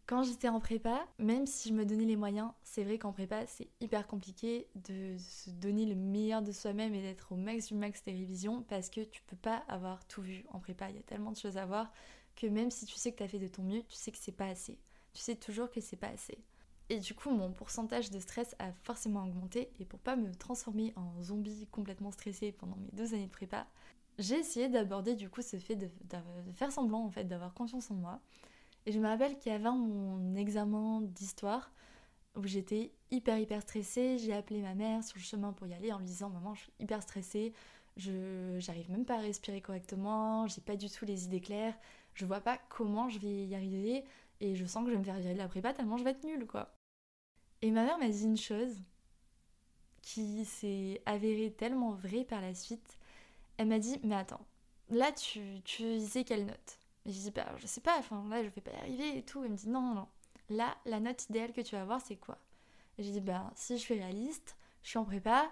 Quand 0.07 0.25
j'étais 0.25 0.49
en 0.49 0.61
prépa, 0.61 1.07
même 1.19 1.47
si 1.47 1.69
je 1.69 1.75
me 1.75 1.87
donnais 1.87 2.04
les 2.04 2.16
moyens, 2.16 2.50
c'est 2.64 2.85
vrai 2.85 2.99
qu'en 2.99 3.12
prépa, 3.12 3.47
c'est 3.47 3.69
hyper 3.81 4.07
compliqué 4.07 4.66
de 4.75 5.16
se 5.19 5.49
donner 5.49 5.87
le 5.87 5.95
meilleur 5.95 6.42
de 6.42 6.52
soi-même 6.52 6.92
et 6.92 7.00
d'être 7.00 7.33
au 7.33 7.37
max 7.37 7.69
du 7.69 7.75
max 7.75 8.02
des 8.02 8.12
révisions 8.12 8.62
parce 8.62 8.90
que 8.90 9.00
tu 9.00 9.23
peux 9.23 9.37
pas 9.37 9.62
avoir 9.69 10.04
tout 10.07 10.21
vu 10.21 10.45
en 10.50 10.59
prépa. 10.59 10.90
Il 10.90 10.97
y 10.97 10.99
a 10.99 11.02
tellement 11.02 11.31
de 11.31 11.37
choses 11.37 11.57
à 11.57 11.64
voir 11.64 11.90
que 12.37 12.47
même 12.47 12.71
si 12.71 12.85
tu 12.85 12.97
sais 12.97 13.12
que 13.12 13.19
tu 13.19 13.23
as 13.23 13.28
fait 13.28 13.38
de 13.38 13.49
ton 13.49 13.62
mieux, 13.62 13.83
tu 13.85 13.95
sais 13.95 14.11
que 14.11 14.19
c'est 14.19 14.33
pas 14.33 14.49
assez. 14.49 14.78
Tu 15.14 15.21
sais 15.21 15.37
toujours 15.37 15.71
que 15.71 15.81
c'est 15.81 15.97
pas 15.97 16.09
assez. 16.09 16.38
Et 16.89 16.99
du 16.99 17.15
coup, 17.15 17.31
mon 17.31 17.53
pourcentage 17.53 18.11
de 18.11 18.19
stress 18.19 18.55
a 18.59 18.73
forcément 18.83 19.25
augmenté. 19.25 19.71
Et 19.81 19.85
pour 19.85 19.99
pas 19.99 20.17
me 20.17 20.35
transformer 20.35 20.93
en 20.97 21.23
zombie 21.23 21.67
complètement 21.71 22.11
stressé 22.11 22.53
pendant 22.53 22.77
mes 22.77 22.91
deux 22.93 23.15
années 23.15 23.27
de 23.27 23.31
prépa, 23.31 23.67
j'ai 24.19 24.37
essayé 24.37 24.69
d'aborder 24.69 25.15
du 25.15 25.31
coup 25.31 25.43
ce 25.43 25.57
fait 25.59 25.77
de, 25.77 25.89
faire 26.55 26.71
semblant 26.71 27.05
en 27.05 27.11
fait 27.11 27.25
d'avoir 27.25 27.55
confiance 27.55 27.91
en 27.91 27.95
moi 27.95 28.21
et 28.85 28.93
je 28.93 28.99
me 28.99 29.07
rappelle 29.07 29.37
avait 29.47 29.59
mon 29.71 30.35
examen 30.35 31.01
d'histoire 31.03 31.71
où 32.35 32.45
j'étais 32.45 32.93
hyper 33.11 33.39
hyper 33.39 33.62
stressée. 33.62 34.19
J'ai 34.19 34.33
appelé 34.33 34.61
ma 34.61 34.75
mère 34.75 35.05
sur 35.05 35.19
le 35.19 35.23
chemin 35.23 35.53
pour 35.53 35.67
y 35.67 35.75
aller 35.75 35.93
en 35.93 35.99
lui 35.99 36.07
disant 36.07 36.31
Maman, 36.31 36.55
je 36.55 36.62
suis 36.62 36.73
hyper 36.81 37.03
stressée, 37.03 37.53
je 37.97 38.57
j'arrive 38.59 38.91
même 38.91 39.05
pas 39.05 39.17
à 39.17 39.21
respirer 39.21 39.61
correctement, 39.61 40.47
j'ai 40.47 40.61
pas 40.61 40.77
du 40.77 40.91
tout 40.91 41.05
les 41.05 41.25
idées 41.25 41.41
claires, 41.41 41.75
je 42.15 42.27
vois 42.27 42.41
pas 42.41 42.59
comment 42.69 43.09
je 43.09 43.19
vais 43.19 43.45
y 43.45 43.55
arriver 43.55 44.05
et 44.42 44.54
je 44.54 44.66
sens 44.66 44.84
que 44.84 44.90
je 44.90 44.94
vais 44.94 44.99
me 44.99 45.04
faire 45.04 45.18
virer 45.18 45.32
de 45.32 45.38
la 45.38 45.49
prépa 45.49 45.72
tellement 45.72 45.96
je 45.96 46.04
vais 46.04 46.11
être 46.11 46.25
nulle 46.25 46.46
quoi. 46.46 46.75
Et 47.62 47.70
ma 47.70 47.84
mère 47.84 47.99
m'a 47.99 48.08
dit 48.08 48.25
une 48.25 48.37
chose 48.37 48.82
qui 50.02 50.44
s'est 50.44 51.00
avérée 51.06 51.52
tellement 51.52 51.92
vraie 51.92 52.25
par 52.25 52.40
la 52.40 52.54
suite. 52.54 52.99
Elle 53.56 53.68
m'a 53.68 53.78
dit 53.78 53.99
Mais 54.02 54.16
attends, 54.16 54.44
là 54.90 55.12
tu, 55.12 55.62
tu 55.64 56.00
sais 56.00 56.25
quelle 56.25 56.46
note? 56.46 56.78
Et 57.04 57.12
je 57.12 57.18
dis, 57.18 57.30
bah, 57.30 57.46
je 57.58 57.66
sais 57.66 57.80
pas, 57.80 57.99
enfin 57.99 58.25
là, 58.28 58.42
je 58.44 58.49
vais 58.49 58.61
pas 58.61 58.70
y 58.70 58.76
arriver 58.76 59.18
et 59.18 59.22
tout. 59.25 59.42
Elle 59.44 59.50
me 59.50 59.56
dit, 59.56 59.68
non, 59.68 59.80
non, 59.80 59.94
non. 59.94 60.08
Là, 60.50 60.76
la 60.84 61.00
note 61.00 61.28
idéale 61.28 61.52
que 61.52 61.61
tu 61.61 61.75
vas 61.75 61.82
avoir, 61.82 62.00
c'est 62.00 62.16
quoi? 62.16 62.38
Je 62.99 63.04
dis, 63.04 63.20
bah, 63.20 63.50
si 63.56 63.76
je 63.76 63.82
suis 63.82 63.94
réaliste, 63.94 64.56
je 64.82 64.90
suis 64.90 64.99
en 64.99 65.04
prépa, 65.04 65.50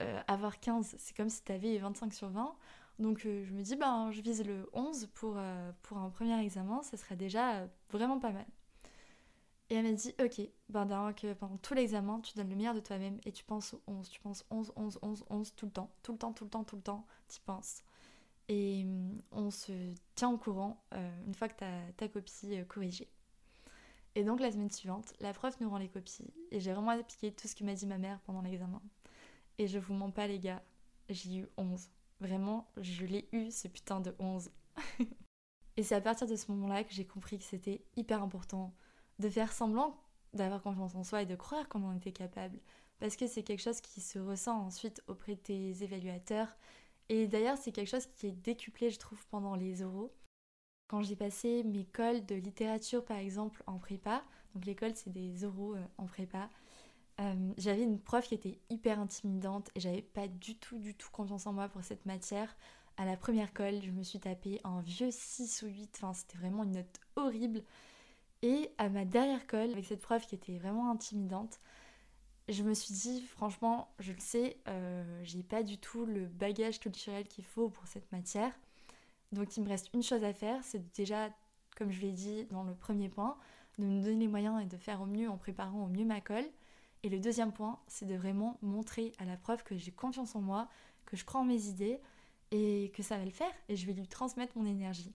euh, 0.00 0.20
avoir 0.26 0.58
15, 0.60 0.96
c'est 0.98 1.16
comme 1.16 1.28
si 1.28 1.42
tu 1.42 1.52
avais 1.52 1.76
25 1.78 2.12
sur 2.14 2.28
20. 2.28 2.54
Donc 2.98 3.26
euh, 3.26 3.44
je 3.44 3.52
me 3.52 3.62
dis, 3.62 3.76
bah, 3.76 4.08
je 4.10 4.20
vise 4.22 4.44
le 4.44 4.68
11 4.72 5.10
pour, 5.14 5.34
euh, 5.36 5.70
pour 5.82 5.98
un 5.98 6.10
premier 6.10 6.40
examen, 6.42 6.82
ça 6.82 6.96
serait 6.96 7.16
déjà 7.16 7.68
vraiment 7.90 8.18
pas 8.18 8.32
mal. 8.32 8.46
Et 9.68 9.74
elle 9.74 9.84
m'a 9.84 9.92
dit, 9.92 10.14
ok, 10.20 10.40
ben, 10.68 11.12
que 11.12 11.32
pendant 11.32 11.56
tout 11.56 11.74
l'examen, 11.74 12.20
tu 12.20 12.34
donnes 12.34 12.48
le 12.48 12.54
meilleur 12.54 12.74
de 12.74 12.80
toi-même 12.80 13.18
et 13.24 13.32
tu 13.32 13.44
penses 13.44 13.74
au 13.74 13.82
11. 13.88 14.08
Tu 14.08 14.20
penses 14.20 14.44
11, 14.50 14.72
11, 14.76 14.98
11, 15.02 15.24
11 15.28 15.54
tout 15.56 15.66
le 15.66 15.72
temps, 15.72 15.90
tout 16.02 16.12
le 16.12 16.18
temps, 16.18 16.32
tout 16.32 16.44
le 16.44 16.50
temps, 16.50 16.64
tout 16.64 16.76
le 16.76 16.82
temps, 16.82 17.06
tu 17.28 17.40
penses. 17.40 17.82
Et 18.48 18.84
hum, 18.84 19.20
on 19.32 19.50
se 19.50 19.72
tient 20.14 20.30
au 20.30 20.38
courant 20.38 20.80
euh, 20.94 21.24
une 21.26 21.34
fois 21.34 21.48
que 21.48 21.64
ta 21.96 22.08
copie 22.08 22.56
euh, 22.56 22.64
corrigée. 22.64 23.08
Et 24.14 24.24
donc 24.24 24.40
la 24.40 24.50
semaine 24.52 24.70
suivante, 24.70 25.12
la 25.20 25.32
prof 25.34 25.60
nous 25.60 25.68
rend 25.68 25.78
les 25.78 25.88
copies 25.88 26.32
et 26.50 26.58
j'ai 26.58 26.72
vraiment 26.72 26.92
appliqué 26.92 27.32
tout 27.32 27.48
ce 27.48 27.54
que 27.54 27.64
m'a 27.64 27.74
dit 27.74 27.86
ma 27.86 27.98
mère 27.98 28.20
pendant 28.20 28.40
l'examen. 28.40 28.80
Et 29.58 29.66
je 29.66 29.78
vous 29.78 29.94
mens 29.94 30.10
pas 30.10 30.26
les 30.26 30.38
gars, 30.38 30.62
j'ai 31.10 31.38
eu 31.38 31.48
11. 31.58 31.90
Vraiment, 32.20 32.70
je 32.78 33.04
l'ai 33.04 33.28
eu 33.32 33.50
ce 33.50 33.68
putain 33.68 34.00
de 34.00 34.14
11. 34.18 34.50
et 35.76 35.82
c'est 35.82 35.94
à 35.94 36.00
partir 36.00 36.26
de 36.26 36.36
ce 36.36 36.50
moment-là 36.52 36.84
que 36.84 36.92
j'ai 36.92 37.06
compris 37.06 37.38
que 37.38 37.44
c'était 37.44 37.84
hyper 37.96 38.22
important 38.22 38.74
de 39.18 39.28
faire 39.28 39.52
semblant 39.52 40.00
d'avoir 40.32 40.62
confiance 40.62 40.94
en 40.94 41.04
soi 41.04 41.22
et 41.22 41.26
de 41.26 41.36
croire 41.36 41.68
qu'on 41.68 41.84
en 41.84 41.96
était 41.96 42.12
capable. 42.12 42.58
Parce 42.98 43.16
que 43.16 43.26
c'est 43.26 43.42
quelque 43.42 43.62
chose 43.62 43.80
qui 43.80 44.00
se 44.00 44.18
ressent 44.18 44.58
ensuite 44.58 45.02
auprès 45.06 45.34
de 45.34 45.40
tes 45.40 45.82
évaluateurs 45.82 46.56
et 47.08 47.26
d'ailleurs, 47.26 47.56
c'est 47.56 47.72
quelque 47.72 47.88
chose 47.88 48.06
qui 48.06 48.26
est 48.26 48.32
décuplé, 48.32 48.90
je 48.90 48.98
trouve, 48.98 49.24
pendant 49.28 49.54
les 49.54 49.82
oraux. 49.82 50.12
Quand 50.88 51.02
j'ai 51.02 51.16
passé 51.16 51.62
mes 51.64 51.84
cols 51.84 52.24
de 52.26 52.34
littérature, 52.34 53.04
par 53.04 53.18
exemple, 53.18 53.62
en 53.66 53.78
prépa, 53.78 54.24
donc 54.54 54.64
l'école, 54.64 54.94
c'est 54.94 55.10
des 55.10 55.44
oraux 55.44 55.74
euh, 55.74 55.84
en 55.98 56.06
prépa, 56.06 56.48
euh, 57.20 57.52
j'avais 57.56 57.82
une 57.82 57.98
prof 57.98 58.26
qui 58.26 58.34
était 58.34 58.58
hyper 58.68 59.00
intimidante 59.00 59.70
et 59.74 59.80
j'avais 59.80 60.02
pas 60.02 60.28
du 60.28 60.56
tout, 60.56 60.78
du 60.78 60.94
tout 60.94 61.10
confiance 61.10 61.46
en 61.46 61.52
moi 61.52 61.68
pour 61.68 61.82
cette 61.82 62.04
matière. 62.06 62.54
À 62.98 63.04
la 63.04 63.16
première 63.16 63.52
colle, 63.52 63.82
je 63.82 63.90
me 63.90 64.02
suis 64.02 64.20
tapé 64.20 64.60
un 64.64 64.80
vieux 64.80 65.10
6 65.10 65.62
ou 65.62 65.66
8, 65.66 65.90
enfin, 65.96 66.14
c'était 66.14 66.38
vraiment 66.38 66.64
une 66.64 66.72
note 66.72 67.00
horrible. 67.16 67.62
Et 68.42 68.70
à 68.78 68.88
ma 68.88 69.04
dernière 69.04 69.46
colle, 69.46 69.70
avec 69.72 69.84
cette 69.86 70.00
prof 70.00 70.26
qui 70.26 70.34
était 70.34 70.58
vraiment 70.58 70.90
intimidante, 70.90 71.58
je 72.48 72.62
me 72.62 72.74
suis 72.74 72.94
dit, 72.94 73.22
franchement, 73.22 73.92
je 73.98 74.12
le 74.12 74.20
sais, 74.20 74.58
euh, 74.68 75.20
j'ai 75.24 75.42
pas 75.42 75.62
du 75.62 75.78
tout 75.78 76.06
le 76.06 76.26
bagage 76.26 76.80
culturel 76.80 77.26
qu'il 77.26 77.44
faut 77.44 77.68
pour 77.68 77.86
cette 77.86 78.10
matière. 78.12 78.52
Donc 79.32 79.56
il 79.56 79.64
me 79.64 79.68
reste 79.68 79.90
une 79.94 80.02
chose 80.02 80.22
à 80.22 80.32
faire, 80.32 80.62
c'est 80.62 80.94
déjà, 80.94 81.30
comme 81.76 81.90
je 81.90 82.00
l'ai 82.00 82.12
dit 82.12 82.44
dans 82.46 82.62
le 82.62 82.74
premier 82.74 83.08
point, 83.08 83.36
de 83.78 83.84
me 83.84 84.02
donner 84.02 84.20
les 84.20 84.28
moyens 84.28 84.62
et 84.62 84.66
de 84.66 84.76
faire 84.76 85.02
au 85.02 85.06
mieux 85.06 85.28
en 85.28 85.36
préparant 85.36 85.84
au 85.84 85.88
mieux 85.88 86.04
ma 86.04 86.20
colle. 86.20 86.48
Et 87.06 87.08
le 87.08 87.20
deuxième 87.20 87.52
point, 87.52 87.78
c'est 87.86 88.04
de 88.04 88.16
vraiment 88.16 88.58
montrer 88.62 89.12
à 89.18 89.24
la 89.24 89.36
prof 89.36 89.62
que 89.62 89.76
j'ai 89.76 89.92
confiance 89.92 90.34
en 90.34 90.40
moi, 90.40 90.68
que 91.04 91.16
je 91.16 91.24
crois 91.24 91.40
en 91.40 91.44
mes 91.44 91.66
idées 91.66 92.00
et 92.50 92.90
que 92.96 93.04
ça 93.04 93.16
va 93.16 93.24
le 93.24 93.30
faire 93.30 93.52
et 93.68 93.76
je 93.76 93.86
vais 93.86 93.92
lui 93.92 94.08
transmettre 94.08 94.58
mon 94.58 94.66
énergie. 94.66 95.14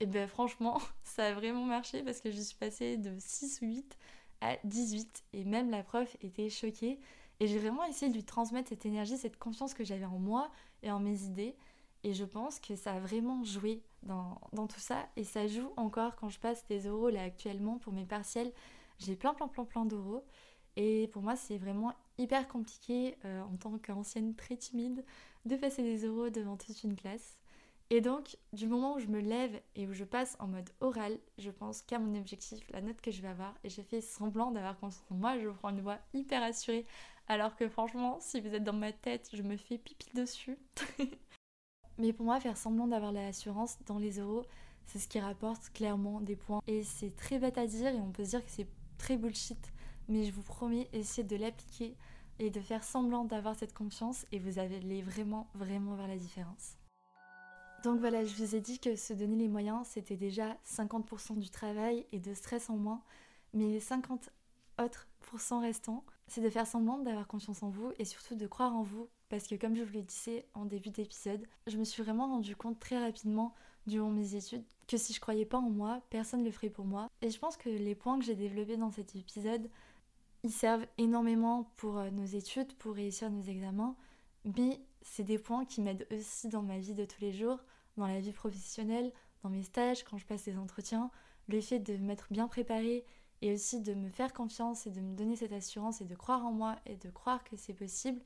Et 0.00 0.06
ben 0.06 0.26
franchement, 0.26 0.80
ça 1.04 1.26
a 1.26 1.34
vraiment 1.34 1.66
marché 1.66 2.02
parce 2.02 2.22
que 2.22 2.30
je 2.30 2.40
suis 2.40 2.56
passée 2.56 2.96
de 2.96 3.14
6 3.18 3.60
ou 3.60 3.66
8 3.66 3.98
à 4.40 4.56
18 4.64 5.24
et 5.34 5.44
même 5.44 5.68
la 5.68 5.82
prof 5.82 6.16
était 6.22 6.48
choquée 6.48 6.98
et 7.38 7.46
j'ai 7.46 7.58
vraiment 7.58 7.84
essayé 7.84 8.10
de 8.10 8.16
lui 8.16 8.24
transmettre 8.24 8.70
cette 8.70 8.86
énergie, 8.86 9.18
cette 9.18 9.38
confiance 9.38 9.74
que 9.74 9.84
j'avais 9.84 10.06
en 10.06 10.18
moi 10.18 10.50
et 10.82 10.90
en 10.90 11.00
mes 11.00 11.24
idées 11.24 11.54
et 12.02 12.14
je 12.14 12.24
pense 12.24 12.58
que 12.60 12.76
ça 12.76 12.94
a 12.94 12.98
vraiment 12.98 13.44
joué 13.44 13.82
dans, 14.04 14.38
tout 14.54 14.80
ça 14.80 15.06
et 15.16 15.24
ça 15.24 15.46
joue 15.46 15.70
encore 15.76 16.16
quand 16.16 16.30
je 16.30 16.40
passe 16.40 16.66
des 16.68 16.86
euros 16.86 17.10
là 17.10 17.24
actuellement 17.24 17.76
pour 17.76 17.92
mes 17.92 18.06
partiels. 18.06 18.54
J'ai 18.98 19.16
plein 19.16 19.34
plein 19.34 19.48
plein 19.48 19.66
plein 19.66 19.84
d'euros 19.84 20.24
et 20.76 21.08
pour 21.08 21.22
moi 21.22 21.36
c'est 21.36 21.58
vraiment 21.58 21.92
hyper 22.18 22.48
compliqué 22.48 23.16
euh, 23.24 23.42
en 23.42 23.56
tant 23.56 23.78
qu'ancienne 23.78 24.34
très 24.34 24.56
timide 24.56 25.04
de 25.44 25.56
passer 25.56 25.82
des 25.82 26.06
euros 26.06 26.30
devant 26.30 26.56
toute 26.56 26.82
une 26.84 26.96
classe. 26.96 27.38
Et 27.90 28.00
donc, 28.00 28.38
du 28.54 28.68
moment 28.68 28.94
où 28.94 29.00
je 29.00 29.06
me 29.06 29.20
lève 29.20 29.60
et 29.76 29.86
où 29.86 29.92
je 29.92 30.04
passe 30.04 30.36
en 30.38 30.46
mode 30.46 30.70
oral, 30.80 31.18
je 31.36 31.50
pense 31.50 31.82
qu'à 31.82 31.98
mon 31.98 32.18
objectif, 32.18 32.66
la 32.70 32.80
note 32.80 33.02
que 33.02 33.10
je 33.10 33.20
vais 33.20 33.28
avoir, 33.28 33.54
et 33.64 33.68
je 33.68 33.82
fais 33.82 34.00
semblant 34.00 34.50
d'avoir 34.50 34.78
confiance 34.78 35.04
en 35.10 35.16
moi, 35.16 35.38
je 35.38 35.48
prends 35.48 35.68
une 35.68 35.82
voix 35.82 35.98
hyper 36.14 36.42
assurée, 36.42 36.86
alors 37.28 37.54
que 37.54 37.68
franchement, 37.68 38.16
si 38.20 38.40
vous 38.40 38.54
êtes 38.54 38.64
dans 38.64 38.72
ma 38.72 38.92
tête, 38.92 39.28
je 39.34 39.42
me 39.42 39.58
fais 39.58 39.76
pipi 39.76 40.08
dessus. 40.14 40.56
Mais 41.98 42.14
pour 42.14 42.24
moi, 42.24 42.40
faire 42.40 42.56
semblant 42.56 42.86
d'avoir 42.86 43.12
l'assurance 43.12 43.76
dans 43.84 43.98
les 43.98 44.20
euros, 44.20 44.46
c'est 44.86 44.98
ce 44.98 45.08
qui 45.08 45.20
rapporte 45.20 45.70
clairement 45.74 46.20
des 46.20 46.36
points. 46.36 46.62
Et 46.66 46.82
c'est 46.84 47.14
très 47.14 47.38
bête 47.38 47.58
à 47.58 47.66
dire 47.66 47.94
et 47.94 48.00
on 48.00 48.10
peut 48.10 48.24
se 48.24 48.30
dire 48.30 48.44
que 48.44 48.50
c'est 48.50 48.68
très 48.96 49.16
bullshit. 49.16 49.71
Mais 50.12 50.24
je 50.24 50.32
vous 50.32 50.42
promets, 50.42 50.90
essayez 50.92 51.26
de 51.26 51.36
l'appliquer 51.36 51.96
et 52.38 52.50
de 52.50 52.60
faire 52.60 52.84
semblant 52.84 53.24
d'avoir 53.24 53.56
cette 53.56 53.72
confiance 53.72 54.26
et 54.30 54.38
vous 54.38 54.58
allez 54.58 55.00
vraiment, 55.00 55.48
vraiment 55.54 55.94
voir 55.94 56.06
la 56.06 56.18
différence. 56.18 56.76
Donc 57.82 57.98
voilà, 57.98 58.22
je 58.22 58.34
vous 58.34 58.54
ai 58.54 58.60
dit 58.60 58.78
que 58.78 58.94
se 58.94 59.14
donner 59.14 59.36
les 59.36 59.48
moyens, 59.48 59.86
c'était 59.86 60.18
déjà 60.18 60.58
50% 60.66 61.38
du 61.38 61.48
travail 61.48 62.04
et 62.12 62.20
de 62.20 62.34
stress 62.34 62.68
en 62.68 62.76
moins. 62.76 63.00
Mais 63.54 63.68
les 63.68 63.80
50 63.80 64.28
autres 64.82 65.08
pourcents 65.20 65.62
restants, 65.62 66.04
c'est 66.26 66.42
de 66.42 66.50
faire 66.50 66.66
semblant 66.66 66.98
d'avoir 66.98 67.26
confiance 67.26 67.62
en 67.62 67.70
vous 67.70 67.92
et 67.98 68.04
surtout 68.04 68.34
de 68.34 68.46
croire 68.46 68.76
en 68.76 68.82
vous. 68.82 69.08
Parce 69.30 69.46
que 69.46 69.54
comme 69.54 69.74
je 69.74 69.82
vous 69.82 69.94
le 69.94 70.02
disais 70.02 70.44
en 70.52 70.66
début 70.66 70.90
d'épisode, 70.90 71.46
je 71.66 71.78
me 71.78 71.84
suis 71.84 72.02
vraiment 72.02 72.26
rendu 72.26 72.54
compte 72.54 72.78
très 72.78 73.02
rapidement 73.02 73.54
durant 73.86 74.10
mes 74.10 74.34
études 74.34 74.64
que 74.86 74.98
si 74.98 75.14
je 75.14 75.20
croyais 75.20 75.46
pas 75.46 75.56
en 75.56 75.70
moi, 75.70 76.02
personne 76.10 76.40
ne 76.40 76.44
le 76.44 76.52
ferait 76.52 76.68
pour 76.68 76.84
moi. 76.84 77.08
Et 77.22 77.30
je 77.30 77.38
pense 77.38 77.56
que 77.56 77.70
les 77.70 77.94
points 77.94 78.18
que 78.18 78.26
j'ai 78.26 78.34
développés 78.34 78.76
dans 78.76 78.90
cet 78.90 79.16
épisode, 79.16 79.70
ils 80.44 80.52
servent 80.52 80.86
énormément 80.98 81.72
pour 81.76 81.98
euh, 81.98 82.10
nos 82.10 82.24
études, 82.24 82.72
pour 82.74 82.94
réussir 82.94 83.30
nos 83.30 83.42
examens, 83.42 83.96
mais 84.44 84.80
c'est 85.02 85.22
des 85.22 85.38
points 85.38 85.64
qui 85.64 85.80
m'aident 85.80 86.06
aussi 86.10 86.48
dans 86.48 86.62
ma 86.62 86.78
vie 86.78 86.94
de 86.94 87.04
tous 87.04 87.20
les 87.20 87.32
jours, 87.32 87.58
dans 87.96 88.06
la 88.06 88.20
vie 88.20 88.32
professionnelle, 88.32 89.12
dans 89.42 89.50
mes 89.50 89.62
stages, 89.62 90.04
quand 90.04 90.18
je 90.18 90.26
passe 90.26 90.44
des 90.44 90.56
entretiens. 90.56 91.10
Le 91.48 91.60
fait 91.60 91.78
de 91.78 91.96
m'être 91.96 92.28
bien 92.30 92.48
préparée 92.48 93.04
et 93.40 93.52
aussi 93.52 93.80
de 93.80 93.94
me 93.94 94.08
faire 94.10 94.32
confiance 94.32 94.86
et 94.86 94.90
de 94.90 95.00
me 95.00 95.14
donner 95.14 95.36
cette 95.36 95.52
assurance 95.52 96.00
et 96.00 96.04
de 96.04 96.14
croire 96.14 96.44
en 96.46 96.52
moi 96.52 96.76
et 96.86 96.96
de 96.96 97.10
croire 97.10 97.42
que 97.44 97.56
c'est 97.56 97.74
possible, 97.74 98.20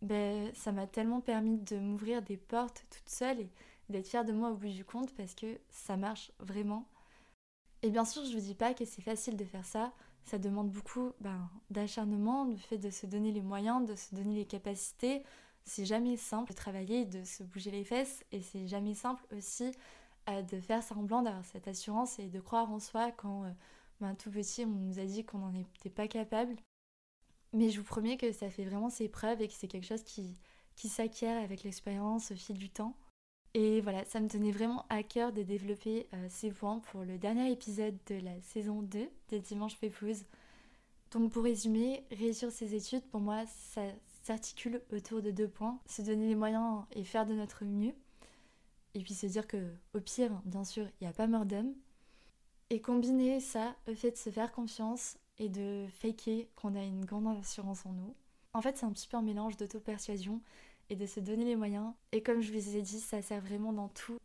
ben, 0.00 0.50
ça 0.54 0.72
m'a 0.72 0.86
tellement 0.86 1.20
permis 1.20 1.58
de 1.58 1.78
m'ouvrir 1.78 2.22
des 2.22 2.36
portes 2.36 2.84
toute 2.90 3.08
seule 3.08 3.40
et 3.40 3.50
d'être 3.88 4.06
fière 4.06 4.24
de 4.24 4.32
moi 4.32 4.50
au 4.50 4.54
bout 4.54 4.68
du 4.68 4.84
compte 4.84 5.14
parce 5.14 5.34
que 5.34 5.58
ça 5.70 5.96
marche 5.96 6.32
vraiment. 6.38 6.86
Et 7.82 7.90
bien 7.90 8.04
sûr, 8.04 8.24
je 8.24 8.32
vous 8.32 8.40
dis 8.40 8.54
pas 8.54 8.74
que 8.74 8.84
c'est 8.84 9.02
facile 9.02 9.36
de 9.36 9.44
faire 9.44 9.64
ça. 9.64 9.92
Ça 10.28 10.36
demande 10.36 10.70
beaucoup 10.70 11.12
ben, 11.20 11.48
d'acharnement, 11.70 12.44
le 12.44 12.56
fait 12.58 12.76
de 12.76 12.90
se 12.90 13.06
donner 13.06 13.32
les 13.32 13.40
moyens, 13.40 13.88
de 13.88 13.94
se 13.94 14.14
donner 14.14 14.34
les 14.34 14.44
capacités. 14.44 15.22
C'est 15.64 15.86
jamais 15.86 16.18
simple 16.18 16.50
de 16.50 16.54
travailler, 16.54 17.06
de 17.06 17.24
se 17.24 17.42
bouger 17.42 17.70
les 17.70 17.82
fesses 17.82 18.22
et 18.30 18.42
c'est 18.42 18.68
jamais 18.68 18.92
simple 18.92 19.24
aussi 19.34 19.72
euh, 20.28 20.42
de 20.42 20.60
faire 20.60 20.82
semblant 20.82 21.22
d'avoir 21.22 21.46
cette 21.46 21.66
assurance 21.66 22.18
et 22.18 22.28
de 22.28 22.40
croire 22.40 22.70
en 22.70 22.78
soi 22.78 23.10
quand 23.10 23.44
euh, 23.44 23.50
ben, 24.02 24.14
tout 24.16 24.30
petit 24.30 24.66
on 24.66 24.68
nous 24.68 24.98
a 24.98 25.06
dit 25.06 25.24
qu'on 25.24 25.38
n'en 25.38 25.54
était 25.54 25.88
pas 25.88 26.08
capable. 26.08 26.56
Mais 27.54 27.70
je 27.70 27.78
vous 27.78 27.86
promets 27.86 28.18
que 28.18 28.30
ça 28.30 28.50
fait 28.50 28.64
vraiment 28.66 28.90
ses 28.90 29.08
preuves 29.08 29.40
et 29.40 29.48
que 29.48 29.54
c'est 29.54 29.66
quelque 29.66 29.86
chose 29.86 30.02
qui, 30.02 30.36
qui 30.76 30.90
s'acquiert 30.90 31.42
avec 31.42 31.62
l'expérience 31.62 32.32
au 32.32 32.36
fil 32.36 32.58
du 32.58 32.68
temps. 32.68 32.94
Et 33.60 33.80
voilà, 33.80 34.04
ça 34.04 34.20
me 34.20 34.28
tenait 34.28 34.52
vraiment 34.52 34.86
à 34.88 35.02
cœur 35.02 35.32
de 35.32 35.42
développer 35.42 36.06
euh, 36.14 36.26
ces 36.30 36.52
points 36.52 36.78
pour 36.78 37.02
le 37.02 37.18
dernier 37.18 37.50
épisode 37.50 37.98
de 38.06 38.14
la 38.14 38.40
saison 38.40 38.82
2 38.82 39.10
de 39.32 39.38
Dimanche 39.38 39.76
Pépouze. 39.78 40.26
Donc 41.10 41.32
pour 41.32 41.42
résumer, 41.42 42.04
réussir 42.12 42.52
ses 42.52 42.76
études, 42.76 43.02
pour 43.10 43.18
moi, 43.18 43.46
ça 43.72 43.82
s'articule 44.22 44.80
autour 44.92 45.22
de 45.22 45.32
deux 45.32 45.48
points. 45.48 45.80
Se 45.86 46.02
donner 46.02 46.28
les 46.28 46.36
moyens 46.36 46.84
et 46.92 47.02
faire 47.02 47.26
de 47.26 47.34
notre 47.34 47.64
mieux. 47.64 47.94
Et 48.94 49.00
puis 49.00 49.14
se 49.14 49.26
dire 49.26 49.48
que 49.48 49.74
au 49.92 49.98
pire, 49.98 50.40
bien 50.44 50.62
sûr, 50.62 50.84
il 51.00 51.04
n'y 51.04 51.10
a 51.10 51.12
pas 51.12 51.26
mort 51.26 51.44
d'homme. 51.44 51.74
Et 52.70 52.80
combiner 52.80 53.40
ça 53.40 53.74
au 53.88 53.94
fait 53.96 54.12
de 54.12 54.16
se 54.16 54.30
faire 54.30 54.52
confiance 54.52 55.18
et 55.38 55.48
de 55.48 55.84
faker 55.98 56.46
qu'on 56.54 56.76
a 56.76 56.84
une 56.84 57.04
grande 57.04 57.36
assurance 57.36 57.86
en 57.86 57.90
nous. 57.90 58.14
En 58.52 58.62
fait, 58.62 58.76
c'est 58.78 58.86
un 58.86 58.92
petit 58.92 59.08
peu 59.08 59.16
un 59.16 59.22
mélange 59.22 59.56
d'auto-persuasion 59.56 60.40
et 60.90 60.96
de 60.96 61.06
se 61.06 61.20
donner 61.20 61.44
les 61.44 61.56
moyens. 61.56 61.92
Et 62.12 62.22
comme 62.22 62.40
je 62.40 62.52
vous 62.52 62.76
ai 62.76 62.82
dit, 62.82 63.00
ça 63.00 63.22
sert 63.22 63.40
vraiment 63.40 63.72
dans 63.72 63.88
tout. 63.88 64.18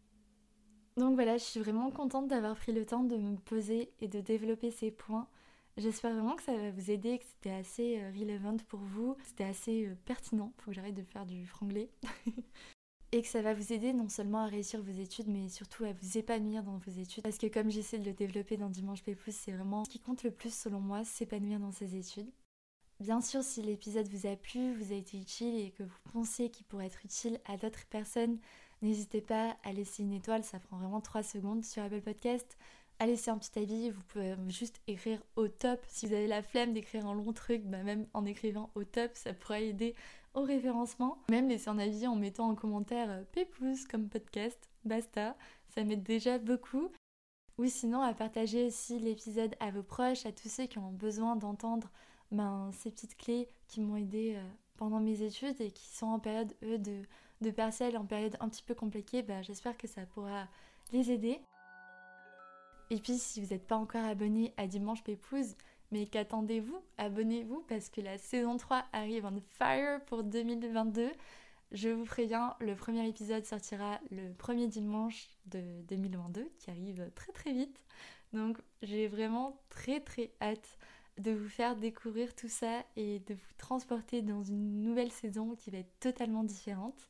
Donc 0.97 1.15
voilà, 1.15 1.37
je 1.37 1.43
suis 1.43 1.59
vraiment 1.59 1.89
contente 1.89 2.27
d'avoir 2.27 2.55
pris 2.55 2.71
le 2.71 2.85
temps 2.85 3.03
de 3.03 3.17
me 3.17 3.37
poser 3.37 3.91
et 3.99 4.07
de 4.07 4.21
développer 4.21 4.71
ces 4.71 4.91
points. 4.91 5.27
J'espère 5.75 6.13
vraiment 6.13 6.35
que 6.35 6.43
ça 6.43 6.55
va 6.55 6.69
vous 6.69 6.91
aider, 6.91 7.17
que 7.17 7.25
c'était 7.25 7.55
assez 7.55 7.99
euh, 7.99 8.11
relevant 8.11 8.57
pour 8.67 8.79
vous, 8.79 9.17
c'était 9.23 9.43
assez 9.43 9.87
euh, 9.87 9.95
pertinent, 10.05 10.53
faut 10.59 10.69
que 10.69 10.75
j'arrête 10.75 10.93
de 10.93 11.01
faire 11.01 11.25
du 11.25 11.47
franglais. 11.47 11.89
et 13.11 13.21
que 13.23 13.27
ça 13.27 13.41
va 13.41 13.55
vous 13.55 13.73
aider 13.73 13.91
non 13.91 14.07
seulement 14.07 14.39
à 14.39 14.45
réussir 14.45 14.83
vos 14.83 14.91
études, 14.91 15.27
mais 15.27 15.49
surtout 15.49 15.83
à 15.85 15.93
vous 15.93 16.17
épanouir 16.17 16.63
dans 16.63 16.77
vos 16.77 16.91
études. 16.91 17.23
Parce 17.23 17.39
que 17.39 17.47
comme 17.47 17.71
j'essaie 17.71 17.97
de 17.97 18.05
le 18.05 18.13
développer 18.13 18.57
dans 18.57 18.69
Dimanche 18.69 19.03
Pépouze, 19.03 19.33
c'est 19.33 19.51
vraiment 19.51 19.83
ce 19.85 19.89
qui 19.89 19.99
compte 19.99 20.23
le 20.23 20.31
plus 20.31 20.53
selon 20.53 20.79
moi, 20.79 21.03
s'épanouir 21.03 21.59
dans 21.59 21.71
ses 21.71 21.95
études. 21.95 22.29
Bien 23.03 23.19
sûr, 23.19 23.43
si 23.43 23.61
l'épisode 23.61 24.07
vous 24.07 24.27
a 24.27 24.37
plu, 24.37 24.73
vous 24.75 24.93
a 24.93 24.95
été 24.95 25.17
utile 25.17 25.59
et 25.59 25.71
que 25.71 25.83
vous 25.83 25.99
pensez 26.13 26.49
qu'il 26.49 26.65
pourrait 26.65 26.85
être 26.85 27.03
utile 27.03 27.37
à 27.43 27.57
d'autres 27.57 27.85
personnes, 27.87 28.37
n'hésitez 28.81 29.19
pas 29.19 29.57
à 29.65 29.73
laisser 29.73 30.03
une 30.03 30.13
étoile, 30.13 30.45
ça 30.45 30.57
prend 30.57 30.77
vraiment 30.77 31.01
3 31.01 31.21
secondes 31.21 31.65
sur 31.65 31.83
Apple 31.83 31.99
Podcast. 31.99 32.57
À 32.99 33.05
laisser 33.05 33.29
un 33.29 33.37
petit 33.37 33.59
avis, 33.59 33.89
vous 33.89 34.01
pouvez 34.03 34.37
juste 34.47 34.79
écrire 34.87 35.21
au 35.35 35.49
top. 35.49 35.81
Si 35.89 36.07
vous 36.07 36.13
avez 36.13 36.27
la 36.27 36.41
flemme 36.41 36.71
d'écrire 36.71 37.05
un 37.05 37.13
long 37.13 37.33
truc, 37.33 37.63
bah 37.65 37.83
même 37.83 38.07
en 38.13 38.25
écrivant 38.25 38.71
au 38.73 38.85
top, 38.85 39.11
ça 39.15 39.33
pourrait 39.33 39.67
aider 39.67 39.95
au 40.33 40.43
référencement. 40.43 41.17
Même 41.29 41.49
laisser 41.49 41.67
un 41.67 41.79
avis 41.79 42.07
en 42.07 42.15
mettant 42.15 42.47
en 42.47 42.55
commentaire 42.55 43.09
euh, 43.09 43.23
Pépouze 43.33 43.85
comme 43.85 44.07
podcast, 44.07 44.69
basta, 44.85 45.35
ça 45.75 45.83
m'aide 45.83 46.03
déjà 46.03 46.37
beaucoup. 46.37 46.89
Ou 47.57 47.65
sinon 47.65 48.01
à 48.01 48.13
partager 48.13 48.67
aussi 48.67 48.97
l'épisode 48.97 49.55
à 49.59 49.71
vos 49.71 49.83
proches, 49.83 50.25
à 50.25 50.31
tous 50.31 50.47
ceux 50.47 50.67
qui 50.67 50.77
ont 50.77 50.93
besoin 50.93 51.35
d'entendre 51.35 51.91
ben, 52.33 52.71
ces 52.73 52.91
petites 52.91 53.15
clés 53.17 53.47
qui 53.67 53.81
m'ont 53.81 53.95
aidé 53.95 54.33
euh, 54.35 54.49
pendant 54.77 54.99
mes 54.99 55.21
études 55.21 55.59
et 55.61 55.71
qui 55.71 55.87
sont 55.87 56.07
en 56.07 56.19
période, 56.19 56.53
eux, 56.63 56.77
de, 56.77 57.03
de 57.41 57.97
en 57.97 58.05
période 58.05 58.35
un 58.39 58.49
petit 58.49 58.63
peu 58.63 58.75
compliquée, 58.75 59.21
ben, 59.21 59.41
j'espère 59.43 59.77
que 59.77 59.87
ça 59.87 60.05
pourra 60.05 60.47
les 60.91 61.11
aider. 61.11 61.39
Et 62.89 62.97
puis, 62.97 63.17
si 63.17 63.41
vous 63.41 63.53
n'êtes 63.53 63.67
pas 63.67 63.77
encore 63.77 64.03
abonné 64.03 64.53
à 64.57 64.67
Dimanche 64.67 65.03
Pépouze, 65.03 65.55
mais 65.91 66.07
qu'attendez-vous? 66.07 66.81
Abonnez-vous 66.97 67.63
parce 67.67 67.89
que 67.89 68.01
la 68.01 68.17
saison 68.17 68.57
3 68.57 68.83
arrive 68.93 69.25
en 69.25 69.35
fire 69.57 70.03
pour 70.05 70.23
2022. 70.23 71.11
Je 71.71 71.89
vous 71.89 72.05
préviens, 72.05 72.55
le 72.59 72.75
premier 72.75 73.07
épisode 73.07 73.45
sortira 73.45 73.99
le 74.11 74.33
premier 74.33 74.67
dimanche 74.67 75.27
de 75.47 75.81
2022, 75.87 76.51
qui 76.59 76.69
arrive 76.71 77.11
très 77.15 77.31
très 77.31 77.53
vite. 77.53 77.79
Donc 78.33 78.57
j'ai 78.81 79.07
vraiment 79.07 79.61
très 79.69 79.99
très 79.99 80.31
hâte 80.41 80.77
de 81.17 81.31
vous 81.31 81.49
faire 81.49 81.75
découvrir 81.75 82.35
tout 82.35 82.49
ça 82.49 82.83
et 82.95 83.19
de 83.19 83.33
vous 83.33 83.53
transporter 83.57 84.21
dans 84.21 84.43
une 84.43 84.81
nouvelle 84.81 85.11
saison 85.11 85.55
qui 85.55 85.71
va 85.71 85.79
être 85.79 85.99
totalement 85.99 86.43
différente. 86.43 87.09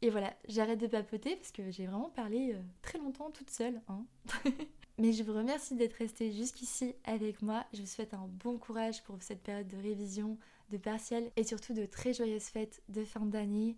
Et 0.00 0.10
voilà, 0.10 0.34
j'arrête 0.48 0.80
de 0.80 0.88
papoter 0.88 1.36
parce 1.36 1.52
que 1.52 1.70
j'ai 1.70 1.86
vraiment 1.86 2.10
parlé 2.10 2.54
euh, 2.54 2.62
très 2.82 2.98
longtemps 2.98 3.30
toute 3.30 3.50
seule. 3.50 3.80
Hein. 3.88 4.04
Mais 4.98 5.12
je 5.12 5.22
vous 5.22 5.32
remercie 5.32 5.76
d'être 5.76 5.94
resté 5.94 6.32
jusqu'ici 6.32 6.94
avec 7.04 7.40
moi. 7.40 7.64
Je 7.72 7.80
vous 7.80 7.86
souhaite 7.86 8.12
un 8.12 8.26
bon 8.26 8.58
courage 8.58 9.02
pour 9.04 9.22
cette 9.22 9.42
période 9.42 9.68
de 9.68 9.76
révision, 9.76 10.38
de 10.70 10.76
partiel 10.76 11.30
et 11.36 11.44
surtout 11.44 11.72
de 11.72 11.86
très 11.86 12.12
joyeuses 12.12 12.44
fêtes 12.44 12.82
de 12.88 13.04
fin 13.04 13.24
d'année. 13.24 13.76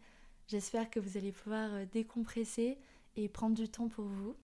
J'espère 0.48 0.90
que 0.90 1.00
vous 1.00 1.16
allez 1.18 1.32
pouvoir 1.32 1.72
euh, 1.74 1.84
décompresser 1.92 2.78
et 3.16 3.28
prendre 3.28 3.54
du 3.54 3.68
temps 3.68 3.88
pour 3.88 4.06
vous. 4.06 4.34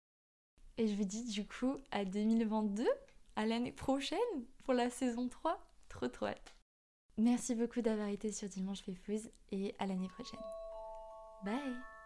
Et 0.77 0.87
je 0.87 0.95
vous 0.95 1.05
dis 1.05 1.25
du 1.25 1.47
coup 1.47 1.77
à 1.91 2.05
2022 2.05 2.87
à 3.37 3.47
l'année 3.47 3.73
prochaine 3.73 4.19
la 4.75 4.91
saison 4.91 5.29
3. 5.29 5.59
Trop 5.89 6.09
trop 6.09 6.27
hâte. 6.27 6.57
Merci 7.19 7.55
beaucoup 7.55 7.83
d'avoir 7.83 8.09
été 8.09 8.33
sur 8.33 8.49
Dimanche 8.49 8.81
Fépouze 8.81 9.31
et 9.53 9.75
à 9.79 9.87
l'année 9.87 10.09
prochaine. 10.09 10.41
Bye 11.45 12.00